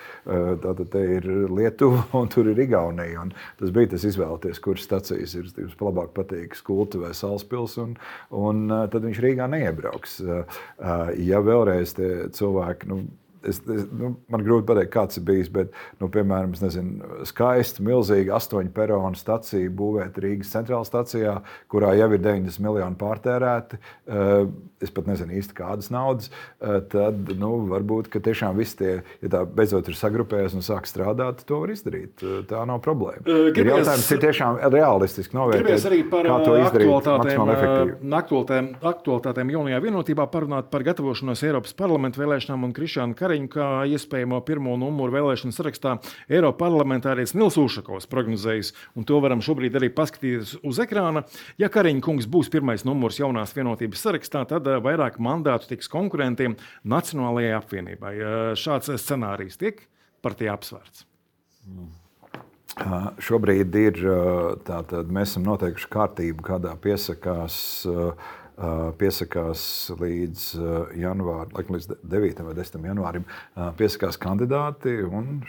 Lietuva 1.53 2.03
un 2.21 2.31
tur 2.33 2.51
ir 2.51 2.63
Igaunija. 2.67 3.23
Un 3.23 3.33
tas 3.61 3.75
bija 3.75 3.93
tas 3.95 4.07
izvēlēties, 4.11 4.63
kuras 4.65 4.89
stacijas 4.89 5.37
ir 5.39 5.51
jums 5.55 5.79
labāk 5.81 6.13
patīk, 6.19 6.59
Skulta 6.59 7.01
vai 7.03 7.15
Salaspils, 7.17 7.79
un, 7.83 7.97
un 8.35 8.67
tad 8.69 9.03
viņš 9.07 9.23
Rīgā 9.23 9.49
neiebrauks. 9.53 10.19
Ja 11.23 11.43
vēlreiz 11.47 11.95
tie 11.99 12.13
cilvēki. 12.35 12.91
Nu, 12.91 13.05
es, 13.49 13.61
es, 13.67 13.87
nu, 13.93 14.15
man 14.33 14.45
grūti 14.47 14.67
pateikt, 14.69 14.93
kāds 14.95 15.19
ir 15.21 15.27
bijis, 15.29 15.51
bet, 15.53 15.73
nu, 16.01 16.09
piemēram, 16.13 16.55
nezinu, 16.63 17.23
skaista, 17.29 17.85
milzīga 17.85 18.37
astoņu 18.39 18.73
peronu 18.75 19.19
stacija 19.19 19.71
būvēta 19.73 20.23
Rīgas 20.23 20.53
centrālajā 20.55 20.89
stacijā, 20.89 21.37
kurā 21.73 21.95
jau 21.99 22.11
ir 22.13 22.23
90 22.23 22.63
miljoni 22.65 22.99
pārtērēti. 23.01 23.81
Eh, 24.13 24.47
es 24.83 24.91
pat 24.91 25.07
nezinu 25.07 25.37
īsti 25.39 25.55
kādas 25.55 25.91
naudas. 25.95 26.31
Eh, 26.61 26.81
tad 26.91 27.31
nu, 27.39 27.53
varbūt 27.71 28.11
tiešām 28.13 28.57
viss 28.59 28.77
tie, 28.79 29.01
ja 29.23 29.31
tā 29.33 29.43
beidzot 29.47 29.89
ir 29.89 29.99
sagrupējies 29.99 30.57
un 30.59 30.67
sāk 30.67 30.89
strādāt, 30.91 31.45
to 31.47 31.63
var 31.63 31.73
izdarīt. 31.75 32.23
Eh, 32.23 32.43
tā 32.51 32.65
nav 32.69 32.83
problēma. 32.85 33.23
Gribēs, 33.27 33.63
ir 33.63 33.71
jautājums 33.73 34.11
ir 34.13 34.23
tiešām 34.27 34.61
realistiski 34.73 35.39
novērtēt, 35.39 35.87
arī 35.91 36.03
par 36.11 36.29
aktualitātēm, 36.37 37.53
aktualitātēm, 38.23 38.71
aktualitātēm 38.93 39.55
jaunajā 39.55 39.83
vienotībā 39.87 40.27
parunāt 40.33 40.71
par 40.73 40.85
gatavošanos 40.87 41.43
Eiropas 41.47 41.75
parlamentu 41.79 42.23
vēlēšanām 42.23 42.69
un 42.69 42.75
Krišānu 42.77 43.17
Kariņu 43.19 43.32
Kariņu 43.33 43.49
kā 43.49 43.67
iespējamo 43.89 44.43
pirmo 44.45 44.75
numuru 44.77 45.15
vēlēšanu 45.15 45.55
sarakstā 45.57 45.95
Eiropas 46.29 46.61
parlamentārietis 46.61 47.33
Nils 47.33 47.57
Ušakovs 47.57 48.05
prognozējis, 48.13 48.75
un 48.93 49.07
to 49.09 49.17
varam 49.25 49.41
šobrīd 49.41 49.79
arī 49.79 49.89
paskatīties 49.95 50.59
uz 50.61 50.81
ekrāna. 50.85 51.23
Ja 51.57 51.71
Kariņa 51.73 52.05
kungs 52.05 52.29
būs 52.29 52.51
pirmais 52.53 52.85
numurs 52.85 53.23
jaunās 53.23 53.55
vienotības 53.57 54.05
sarakstā, 54.05 54.45
tad 54.51 54.69
eh, 54.69 54.77
vairāk 54.85 55.17
mandātu 55.17 55.71
tiks 55.71 55.89
konkurentiem 55.89 56.59
Nacionālajai 56.85 57.57
apvienībai. 57.57 58.13
Eh, 58.13 58.45
šāds 58.61 58.93
scenārijs 59.01 59.57
tiek 59.63 59.81
par 60.21 60.37
tie 60.37 60.53
apsvērts. 60.53 61.07
Mm. 61.65 61.89
Šobrīd 63.21 63.75
ir 63.77 63.99
tātad 64.65 65.11
mēs 65.13 65.35
esam 65.35 65.45
noteikuši 65.45 65.91
kārtību, 65.93 66.45
kādā 66.47 66.73
piesakās 66.81 67.57
uh, 67.85 68.31
piesakās 69.01 69.65
līdz 70.01 70.47
janvārim, 71.01 71.53
laikam 71.57 71.77
līdz 71.77 71.91
9. 72.05 72.43
vai 72.47 72.55
10. 72.59 72.87
janvārim, 72.93 73.27
piesakās 73.81 74.21
kandidāti. 74.21 74.99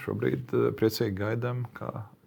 Šobrīd 0.04 0.54
priecīgi 0.80 1.16
gaidām, 1.20 1.66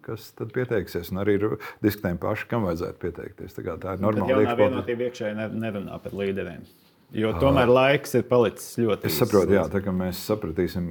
kas 0.05 0.31
tad 0.37 0.53
pieteiksies. 0.55 1.11
Un 1.11 1.23
arī 1.23 1.39
diskutējam 1.83 2.19
paši, 2.23 2.49
kam 2.51 2.67
vajadzētu 2.67 3.01
pieteikties. 3.03 3.57
Tā, 3.57 3.77
tā 3.81 3.97
ir 3.97 4.03
normāla 4.05 4.43
lieta. 4.43 4.53
Tā 4.53 4.61
vienotība 4.61 5.09
iekšēji 5.09 5.49
nerunā 5.57 5.99
par 6.03 6.15
līderiem. 6.15 6.67
Jo 7.15 7.29
tomēr 7.39 7.69
laiks 7.71 8.17
ir 8.19 8.25
palicis 8.27 8.73
ļoti. 8.81 9.07
Es 9.07 9.15
saprotu, 9.21 9.53
jā, 9.55 9.61
tā 9.71 9.79
kā 9.85 9.93
mēs 9.95 10.19
sapratīsim, 10.27 10.89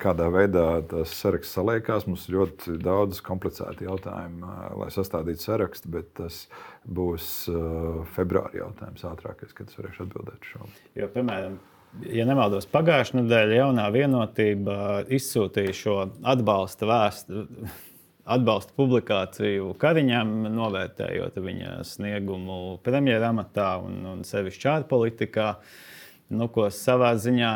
kādā 0.00 0.30
veidā 0.32 0.64
tas 0.88 1.12
saraksts 1.12 1.52
saliekās. 1.58 2.06
Mums 2.08 2.24
ir 2.28 2.38
ļoti 2.38 2.78
daudz 2.80 3.20
komplicētu 3.26 3.84
jautājumu, 3.84 4.54
lai 4.80 4.88
sastādītu 4.94 5.44
sarakstu, 5.44 5.92
bet 5.92 6.08
tas 6.16 6.46
būs 6.88 7.26
februāra 8.16 8.62
jautājums 8.62 9.04
ātrākais, 9.10 9.52
kad 9.56 9.68
es 9.68 9.76
varēšu 9.76 10.06
atbildēt 10.06 10.48
šo. 10.48 10.64
Jo, 10.96 11.10
piemēram, 11.12 11.60
ja 12.08 12.24
nemaldos, 12.30 12.70
pagājušā 12.72 13.20
nedēļa 13.20 13.60
jaunā 13.60 13.86
vienotība 13.92 14.80
izsūtīja 15.12 15.76
šo 15.76 16.00
atbalsta 16.24 16.88
vēstuli 16.88 17.68
atbalsta 18.30 18.74
publikāciju 18.78 19.74
Kariņam, 19.80 20.32
novērtējot 20.54 21.38
viņa 21.42 21.80
sniegumu 21.88 22.78
premjeramatā 22.84 23.72
un, 23.84 24.00
un 24.12 24.22
sevišķi 24.26 24.70
ārpolitikā. 24.76 25.50
Nu, 26.30 26.46
ko 26.52 26.68
savā 26.74 27.10
ziņā, 27.18 27.50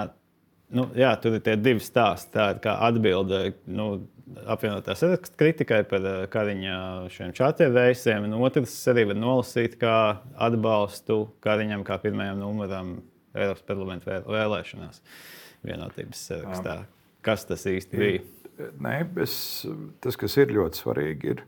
nu, 0.74 0.88
jā, 0.98 1.12
tur 1.22 1.38
ir 1.38 1.44
tie 1.46 1.54
divi 1.60 1.82
stāsti. 1.84 2.32
Tā 2.34 2.48
ir 2.54 2.60
kā 2.64 2.74
atbilde 2.88 3.44
nu, 3.70 3.88
apvienotās 4.50 5.04
kritikai 5.38 5.82
par 5.88 6.06
eh, 6.08 6.20
Kariņa 6.32 6.76
šiem 7.14 7.34
čatriem 7.36 7.74
reisiem, 7.76 8.28
un 8.28 8.38
otrs 8.46 8.76
arī 8.92 9.08
var 9.12 9.20
nolasīt 9.20 9.76
kā 9.80 9.96
atbalstu 10.48 11.24
Kariņam 11.44 11.84
kā 11.86 12.00
pirmajam 12.02 12.40
numuram 12.42 12.96
Eiropas 13.34 13.64
parlamenta 13.66 14.22
vēlēšanās 14.26 15.02
vienotības 15.66 16.26
sarakstā. 16.30 16.78
Kas 17.24 17.46
tas 17.48 17.64
īsti 17.66 17.98
bija? 17.98 18.24
Nē, 18.54 18.94
es, 19.22 19.34
tas, 20.04 20.16
kas 20.20 20.36
ir 20.38 20.52
ļoti 20.54 20.78
svarīgi, 20.78 21.32
ir, 21.34 21.42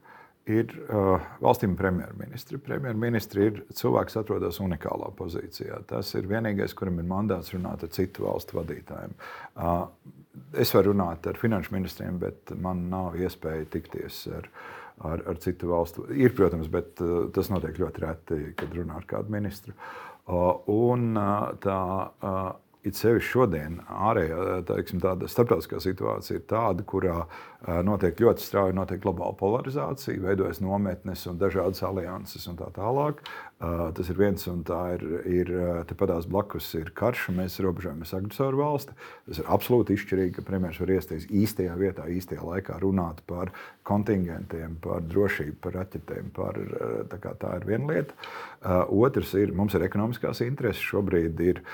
ir 0.50 0.72
uh, 0.86 1.26
valstīm 1.42 1.76
premjerministri. 1.78 2.58
Premjerministri 2.62 3.46
ir 3.50 3.60
cilvēks, 3.78 4.16
kas 4.16 4.22
atrodas 4.24 4.58
unikālā 4.62 5.12
pozīcijā. 5.18 5.82
Tas 5.90 6.10
ir 6.18 6.26
vienīgais, 6.30 6.74
kuram 6.78 6.98
ir 7.02 7.06
mandāts 7.10 7.52
runāt 7.54 7.84
ar 7.86 7.92
citu 7.94 8.26
valstu 8.26 8.58
vadītājiem. 8.58 9.14
Uh, 9.54 9.86
es 10.58 10.74
varu 10.74 10.94
runāt 10.94 11.28
ar 11.30 11.38
finanšu 11.40 11.76
ministriem, 11.76 12.18
bet 12.22 12.54
man 12.62 12.88
nav 12.90 13.18
iespēja 13.20 13.68
tikties 13.76 14.24
ar, 14.40 14.50
ar, 15.06 15.22
ar 15.30 15.40
citu 15.42 15.70
valstu. 15.70 16.08
Ir, 16.14 16.34
protams, 16.38 16.70
bet 16.72 17.04
uh, 17.04 17.28
tas 17.34 17.52
notiek 17.54 17.78
ļoti 17.82 18.06
reti, 18.06 18.42
kad 18.58 18.74
runā 18.74 18.98
ar 18.98 19.08
kādu 19.14 19.34
ministru. 19.38 19.78
Uh, 20.26 20.56
un 20.74 21.12
uh, 21.14 21.52
tā. 21.62 21.80
It 22.86 22.94
sevišķi 22.94 23.32
šodien 23.32 23.80
ārējā 23.90 24.60
teiksim, 24.68 25.00
starptautiskā 25.02 25.80
situācija 25.82 26.38
ir 26.38 26.44
tāda, 26.46 26.84
kurā 26.86 27.24
notiek 27.86 28.20
ļoti 28.22 28.44
strauji 28.44 28.76
notiek 28.78 29.00
globāla 29.02 29.34
polarizācija, 29.40 30.22
veidojas 30.22 30.60
nometnes 30.62 31.24
un 31.26 31.40
dažādas 31.40 31.82
alianses 31.86 32.46
un 32.46 32.60
tā 32.60 32.68
tālāk. 32.76 33.24
Tas 33.56 34.10
ir 34.12 34.18
viens 34.20 34.42
un 34.50 34.58
tā 34.68 34.78
ir, 34.98 35.02
ir 35.32 35.50
tepat 35.88 36.10
blakus 36.28 36.66
ir 36.76 36.90
karš, 36.92 37.30
un 37.30 37.38
mēs 37.40 37.54
robežojamies 37.64 38.12
agresoru 38.18 38.60
valsti. 38.60 38.92
Tas 39.30 39.40
ir 39.40 39.48
absolūti 39.48 39.96
izšķirīgi, 39.96 40.34
ka 40.36 40.44
premjerministrs 40.44 40.84
var 40.84 40.92
iestāties 40.92 41.24
īstajā 41.40 41.78
vietā, 41.80 42.04
īstajā 42.04 42.44
laikā 42.44 42.76
runāt 42.82 43.22
par 43.24 43.54
kontingentiem, 43.88 44.76
par 44.84 45.00
drošību, 45.08 45.56
par 45.64 45.78
raķetēm. 45.80 46.28
Par, 46.36 46.60
tā, 47.08 47.32
tā 47.40 47.54
ir 47.56 47.66
viena 47.70 47.94
lieta. 47.94 48.20
Otrs 48.92 49.32
ir, 49.40 49.56
mums 49.56 49.72
ir 49.78 49.88
ekonomiskās 49.88 50.44
intereses. 50.44 50.84
Šobrīd 50.84 51.40
ir, 51.40 51.64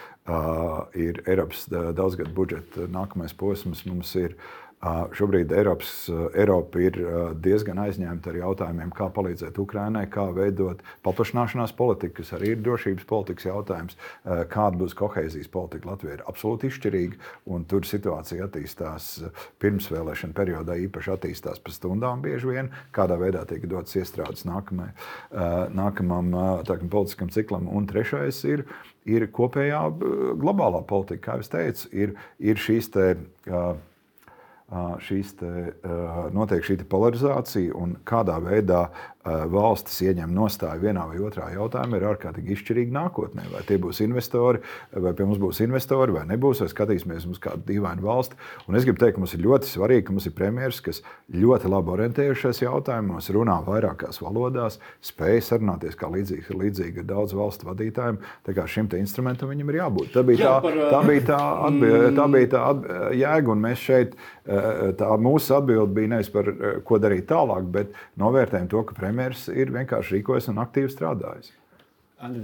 ir 0.95 1.23
Eiropas 1.27 1.67
daudzgadu 1.67 2.31
budžeta 2.37 2.87
nākamais 2.95 3.35
posms. 3.35 3.83
Mums 3.91 4.15
ir 4.23 4.39
Šobrīd 4.83 5.53
Eiropas, 5.55 5.91
Eiropa 6.35 6.81
ir 6.83 6.97
diezgan 7.39 7.79
aizņemta 7.85 8.33
ar 8.33 8.39
jautājumiem, 8.41 8.89
kā 8.91 9.07
palīdzēt 9.15 9.61
Ukraiņai, 9.63 10.09
kā 10.11 10.25
veidot 10.35 10.81
paplašināšanās 11.07 11.71
politiku, 11.79 12.17
kas 12.17 12.33
arī 12.35 12.57
ir 12.57 12.65
drošības 12.67 13.07
politikas 13.07 13.47
jautājums, 13.47 13.95
kāda 14.25 14.81
būs 14.81 14.97
kohēzijas 14.99 15.53
politika 15.55 15.93
Latvijā. 15.93 16.17
Ir 16.17 16.25
absolūti 16.27 16.67
izšķirīga, 16.67 17.21
un 17.55 17.63
tur 17.71 17.87
situācija 17.87 18.49
attīstās 18.49 19.07
pirmsvēlēšana 19.63 20.35
periodā, 20.35 20.75
īpaši 20.89 21.15
attīstās 21.15 21.63
pa 21.63 21.77
stundām 21.77 22.27
bieži 22.27 22.51
vien, 22.51 22.73
kādā 22.91 23.21
veidā 23.23 23.45
tiek 23.47 23.69
dotas 23.71 23.95
iestrādes 24.03 24.43
nākamai, 24.51 24.91
nākamam 25.79 26.35
tākam, 26.67 26.91
politiskam 26.91 27.31
ciklam. 27.31 27.71
Un 27.71 27.87
trešais 27.87 28.43
ir, 28.51 28.67
ir 29.07 29.31
kopējā 29.31 29.87
globālā 30.43 30.83
politika, 30.91 31.29
kā 31.31 31.39
jau 31.39 31.51
teicu, 31.55 31.87
ir, 31.95 32.19
ir 32.43 32.59
šīs 32.59 32.91
te, 32.99 33.09
uh, 33.47 33.79
šīs 35.05 35.35
te, 35.41 35.51
notiek 36.33 36.65
šī 36.65 36.79
polarizācija 36.89 37.75
un 37.77 37.97
kādā 38.09 38.39
veidā 38.43 38.87
valstis 39.25 40.01
ieņem 40.03 40.33
nostāju 40.35 40.83
vienā 40.83 41.05
vai 41.07 41.21
otrā 41.23 41.47
jautājumā, 41.55 41.99
ir 41.99 42.07
ārkārtīgi 42.11 42.57
izšķirīgi 42.57 42.95
nākotnē. 42.95 43.45
Vai 43.53 43.63
tie 43.69 43.79
būs 43.79 44.01
investori, 44.03 44.63
vai 44.91 45.13
pie 45.15 45.27
mums 45.29 45.39
būs 45.43 45.63
investori, 45.63 46.15
vai 46.15 46.25
nebūs, 46.27 46.63
vai 46.65 46.71
skatīsimies 46.73 47.29
uz 47.31 47.39
kādu 47.43 47.63
dīvainu 47.69 48.03
valsti. 48.03 48.39
Un 48.67 48.79
es 48.79 48.87
gribu 48.87 48.99
teikt, 48.99 49.15
ka 49.17 49.23
mums 49.23 49.35
ir 49.37 49.45
ļoti 49.47 49.71
svarīgi, 49.71 50.07
ka 50.09 50.17
mums 50.17 50.27
ir 50.27 50.35
premjerministrs, 50.39 50.83
kas 50.89 51.03
ļoti 51.39 51.71
labi 51.71 51.95
orientējušies 51.95 52.65
jautājumos, 52.65 53.31
runā 53.37 53.61
vairākās 53.67 54.19
valodās, 54.25 54.81
spēj 55.07 55.39
sarunāties 55.53 55.99
kā 55.99 56.11
līdzīgi, 56.11 56.59
līdzīgi 56.59 57.05
ar 57.05 57.09
daudz 57.13 57.37
valstu 57.39 57.71
vadītājiem. 57.71 58.19
Tā 58.43 58.57
kā 58.59 58.67
šim 58.67 58.91
instrumentam 58.99 59.53
viņam 59.53 59.71
ir 59.71 59.81
jābūt. 59.85 60.11
Tā 60.17 60.27
bija 60.27 60.43
tā, 60.43 60.51
Jā, 60.51 60.59
par, 60.67 60.83
tā, 60.91 61.01
bija 61.07 61.27
tā, 61.31 61.41
atbild, 61.69 62.11
tā, 62.19 62.27
bija 62.35 62.51
tā 62.51 62.65
atbild, 62.73 63.01
jēga, 63.23 63.55
un 63.55 63.63
mēs 63.63 63.87
šeit, 63.87 64.19
tā 64.99 65.15
mūsu 65.23 65.55
atbilde 65.57 65.95
bija 65.95 66.11
nevis 66.17 66.33
par 66.35 66.51
ko 66.87 66.99
darīt 67.03 67.29
tālāk, 67.31 67.71
bet 67.73 67.95
novērtējam 68.21 68.69
to, 68.73 68.83
ka 68.89 68.97
premjerministrs 68.99 69.12
premjerministrs 69.13 69.57
ir 69.57 69.73
vienkārši 69.75 70.19
rīkojies 70.19 70.49
un 70.53 70.63
aktīvi 70.63 70.93
strādājis. 70.93 71.53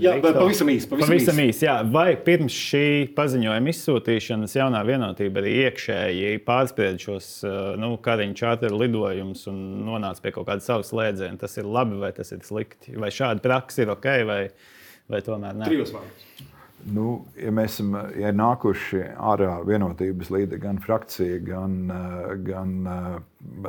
Jā, 0.02 0.16
bet 0.18 0.34
pavisam 0.34 0.66
īsi. 0.72 0.88
Pavisam, 0.90 1.06
pavisam 1.06 1.36
īsi 1.38 1.66
jā. 1.68 1.76
Vai 1.94 2.16
pirms 2.18 2.50
šī 2.50 3.12
paziņojuma 3.14 3.70
izsūtīšanas 3.70 4.56
jaunā 4.58 4.80
vienotība 4.88 5.38
arī 5.38 5.52
iekšēji 5.68 6.40
pārsprieda 6.46 6.98
šos 6.98 7.28
nu, 7.78 7.92
kariņu 8.02 8.34
čārteru 8.40 8.80
lidojumus 8.82 9.46
un 9.52 9.60
nonāca 9.86 10.24
pie 10.24 10.34
kaut 10.34 10.48
kāda 10.50 10.66
savas 10.66 10.90
slēdziena? 10.90 11.38
Tas 11.38 11.54
ir 11.60 11.70
labi 11.70 12.00
vai 12.02 12.10
tas 12.16 12.34
ir 12.34 12.42
slikti? 12.42 12.96
Vai 12.98 13.12
šāda 13.14 13.44
praksa 13.44 13.84
ir 13.84 13.94
ok 13.94 14.08
vai, 14.26 14.40
vai 15.14 15.22
tomēr 15.22 15.60
ne? 15.60 15.70
Trijos 15.70 15.94
vārdos. 15.94 16.56
Nu, 16.86 17.24
ja 17.36 17.50
mēs 17.52 17.74
esam 17.74 17.96
ja 18.16 18.30
nākuši 18.32 19.00
ārā 19.18 19.58
vienotības 19.66 20.30
līderi, 20.30 20.60
gan 20.62 20.78
frakcija, 20.82 21.40
gan, 21.42 21.74
eh, 21.90 22.28
gan 22.46 22.74
eh, 22.86 23.08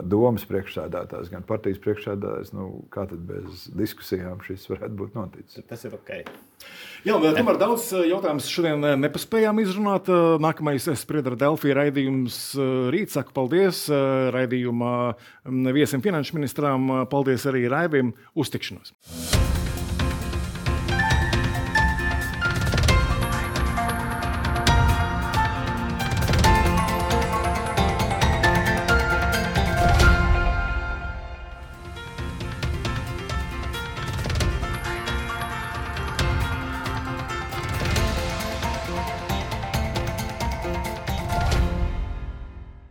domas 0.05 0.45
priekšsēdētājs, 0.49 1.31
gan 1.33 1.45
partijas 1.47 1.81
priekšsēdētājs, 1.83 2.53
nu, 2.53 2.69
kā 2.93 3.07
tad 3.09 3.23
bez 3.25 3.65
diskusijām 3.75 4.43
šis 4.45 4.67
varētu 4.69 4.99
būt 5.01 5.17
noticis? 5.17 5.65
Tas 5.69 5.83
ir 5.89 5.97
ok. 5.97 6.13
Jā, 7.07 7.15
tomēr 7.17 7.59
daudz 7.59 7.89
eh, 7.97 8.05
jautājumu 8.11 8.45
šodien 8.45 8.87
nepaspējām 9.01 9.63
izrunāt. 9.63 10.11
Nākamais 10.43 10.85
spriedra 11.01 11.39
Delfija 11.39 11.79
raidījums 11.81 12.39
rīt. 12.93 13.15
Saku 13.15 13.33
paldies 13.35 13.87
raidījuma 13.89 14.93
mm, 15.49 15.73
viesim 15.75 16.05
finanšu 16.05 16.37
ministrām. 16.37 16.93
Paldies 17.09 17.49
arī 17.49 17.65
Raivim. 17.71 18.13
Uztikšanos! 18.37 18.93